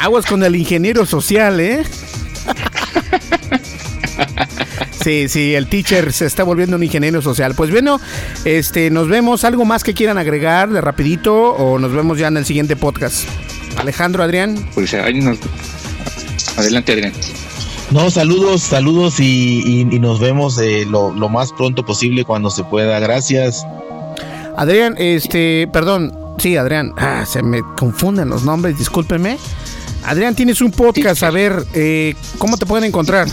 [0.00, 1.82] aguas con el ingeniero social, ¿eh?
[5.02, 7.54] Sí, sí, el teacher se está volviendo un ingeniero social.
[7.54, 8.00] Pues bueno,
[8.46, 9.44] este, nos vemos.
[9.44, 13.28] ¿Algo más que quieran agregar de rapidito o nos vemos ya en el siguiente podcast?
[13.76, 14.64] Alejandro, Adrián.
[14.74, 15.38] Pues ahí nos...
[16.56, 17.12] Adelante, Adrián.
[17.90, 22.98] No, saludos, saludos y, nos vemos eh, lo, más pronto posible cuando se pueda.
[22.98, 23.64] Gracias.
[24.56, 29.38] Adrián, este, perdón, sí, Adrián, ah, se me confunden los nombres, discúlpeme.
[30.04, 33.26] Adrián, tienes un podcast, a ver, eh, ¿cómo te pueden encontrar?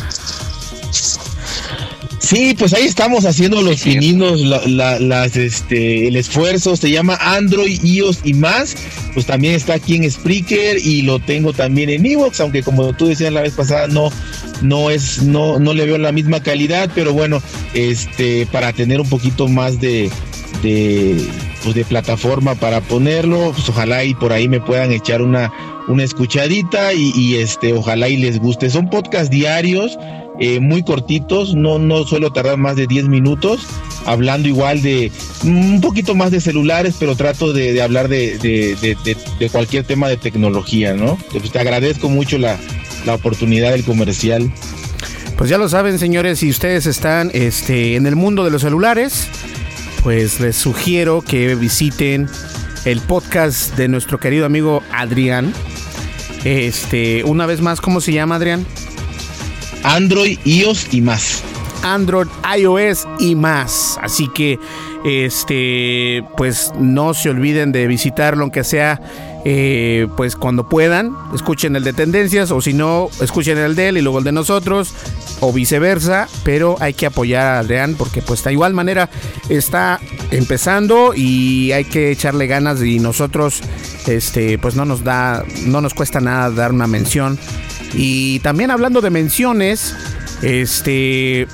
[2.32, 8.20] Sí, pues ahí estamos haciendo los pininos, las, este, el esfuerzo, se llama Android, iOS
[8.24, 8.78] y más.
[9.14, 13.08] Pues también está aquí en Spreaker y lo tengo también en Evox, aunque como tú
[13.08, 14.10] decías la vez pasada, no,
[14.62, 17.44] no es, no, no le veo la misma calidad, pero bueno,
[17.74, 20.10] este, para tener un poquito más de,
[20.64, 21.22] de,
[21.66, 25.52] pues de plataforma para ponerlo, pues ojalá y por ahí me puedan echar una,
[25.90, 28.70] una escuchadita y, y este, ojalá y les guste.
[28.70, 29.98] Son podcast diarios
[30.44, 33.68] eh, muy cortitos, no, no suelo tardar más de 10 minutos,
[34.08, 35.12] hablando igual de
[35.44, 38.98] un poquito más de celulares, pero trato de, hablar de,
[39.52, 41.16] cualquier tema de tecnología, ¿no?
[41.32, 42.58] Pues te agradezco mucho la,
[43.14, 44.52] oportunidad del comercial.
[45.38, 49.28] Pues ya lo saben, señores, si ustedes están este, en el mundo de los celulares,
[50.02, 52.28] pues les sugiero que visiten
[52.86, 55.54] el podcast de nuestro querido amigo Adrián.
[56.46, 58.66] Este, una vez más, ¿cómo se llama Adrián?
[59.84, 61.44] Android, iOS y más.
[61.84, 62.28] Android,
[62.58, 63.98] iOS y más.
[64.02, 64.60] Así que,
[65.04, 69.02] este, pues no se olviden de visitarlo, aunque sea,
[69.44, 71.16] eh, pues cuando puedan.
[71.34, 74.32] Escuchen el de tendencias, o si no, escuchen el de él y luego el de
[74.32, 74.94] nosotros,
[75.40, 76.28] o viceversa.
[76.44, 79.10] Pero hay que apoyar a Adrián, porque pues de igual manera
[79.50, 80.00] está
[80.30, 82.84] empezando y hay que echarle ganas.
[82.84, 83.62] Y nosotros,
[84.06, 87.40] este, pues no nos da, no nos cuesta nada dar una mención
[87.94, 89.96] y también hablando de menciones,
[90.42, 91.48] este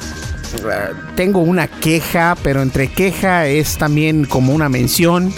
[1.16, 5.34] tengo una queja, pero entre queja es también como una mención.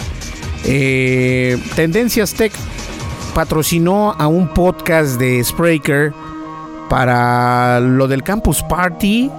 [0.64, 2.52] Eh, Tendencias Tech
[3.34, 6.12] patrocinó a un podcast de Spreaker
[6.88, 9.30] para lo del Campus Party.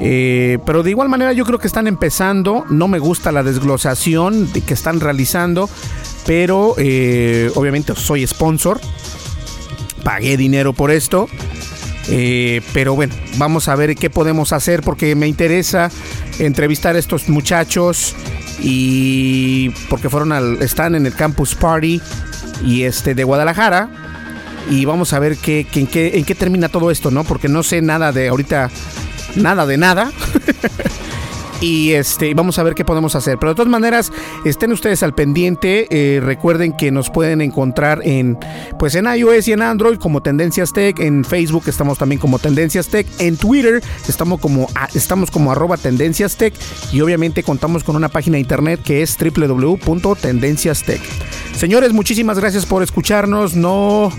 [0.00, 2.64] Eh, pero de igual manera yo creo que están empezando.
[2.68, 5.68] No me gusta la desglosación de que están realizando.
[6.26, 8.80] Pero eh, obviamente soy sponsor
[9.98, 11.28] pagué dinero por esto.
[12.10, 15.90] Eh, pero bueno, vamos a ver qué podemos hacer porque me interesa
[16.38, 18.16] entrevistar a estos muchachos
[18.60, 22.00] y porque fueron al, están en el Campus Party
[22.64, 23.90] y este de Guadalajara
[24.70, 27.24] y vamos a ver qué, en, qué, en qué termina todo esto, ¿no?
[27.24, 28.70] Porque no sé nada de ahorita,
[29.36, 30.10] nada de nada.
[31.60, 33.38] y este vamos a ver qué podemos hacer.
[33.38, 34.12] Pero de todas maneras,
[34.44, 35.86] estén ustedes al pendiente.
[35.90, 38.38] Eh, recuerden que nos pueden encontrar en
[38.78, 40.98] pues en iOS y en Android como Tendencias Tech.
[41.00, 43.06] En Facebook estamos también como Tendencias Tech.
[43.18, 46.54] En Twitter estamos como estamos como arroba Tendencias Tech.
[46.92, 51.00] Y obviamente contamos con una página de internet que es www.tendenciastech.
[51.54, 53.56] Señores, muchísimas gracias por escucharnos.
[53.56, 54.10] No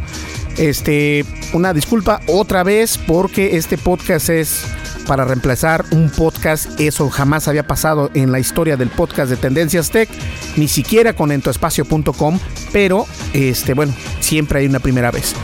[0.57, 4.65] este, una disculpa otra vez porque este podcast es
[5.07, 6.80] para reemplazar un podcast.
[6.80, 10.09] Eso jamás había pasado en la historia del podcast de Tendencias Tech,
[10.55, 12.39] ni siquiera con entoespacio.com,
[12.71, 15.35] pero este, bueno, siempre hay una primera vez.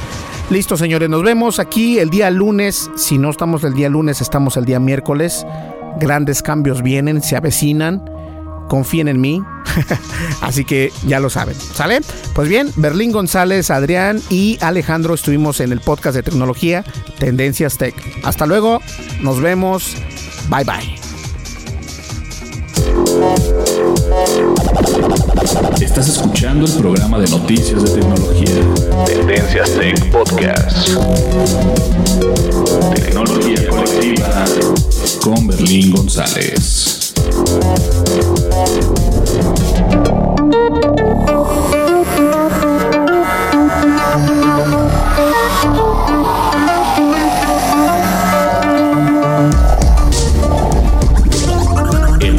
[0.51, 2.91] Listo, señores, nos vemos aquí el día lunes.
[2.95, 5.45] Si no estamos el día lunes, estamos el día miércoles.
[5.99, 8.14] Grandes cambios vienen, se avecinan
[8.67, 9.41] confíen en mí.
[10.41, 11.55] Así que ya lo saben.
[11.55, 12.01] ¿Sale?
[12.33, 16.83] Pues bien, Berlín González, Adrián y Alejandro estuvimos en el podcast de tecnología
[17.19, 17.95] Tendencias Tech.
[18.23, 18.81] Hasta luego,
[19.21, 19.95] nos vemos.
[20.49, 20.95] Bye bye.
[25.81, 29.05] Estás escuchando el programa de noticias de tecnología.
[29.05, 30.89] Tendencias Tech Podcast.
[32.95, 34.45] Tecnología colectiva
[35.21, 36.94] con Berlín González.
[37.55, 37.61] El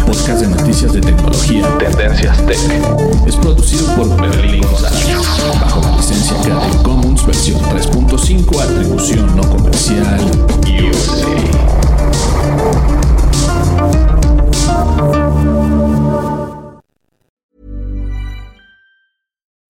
[0.04, 2.58] podcast de noticias de tecnología Tendencias Tech
[3.26, 5.16] es producido por Berlín González
[5.60, 7.58] bajo la licencia Creative Commons versión
[8.60, 9.26] Artificial
[10.66, 11.85] USA.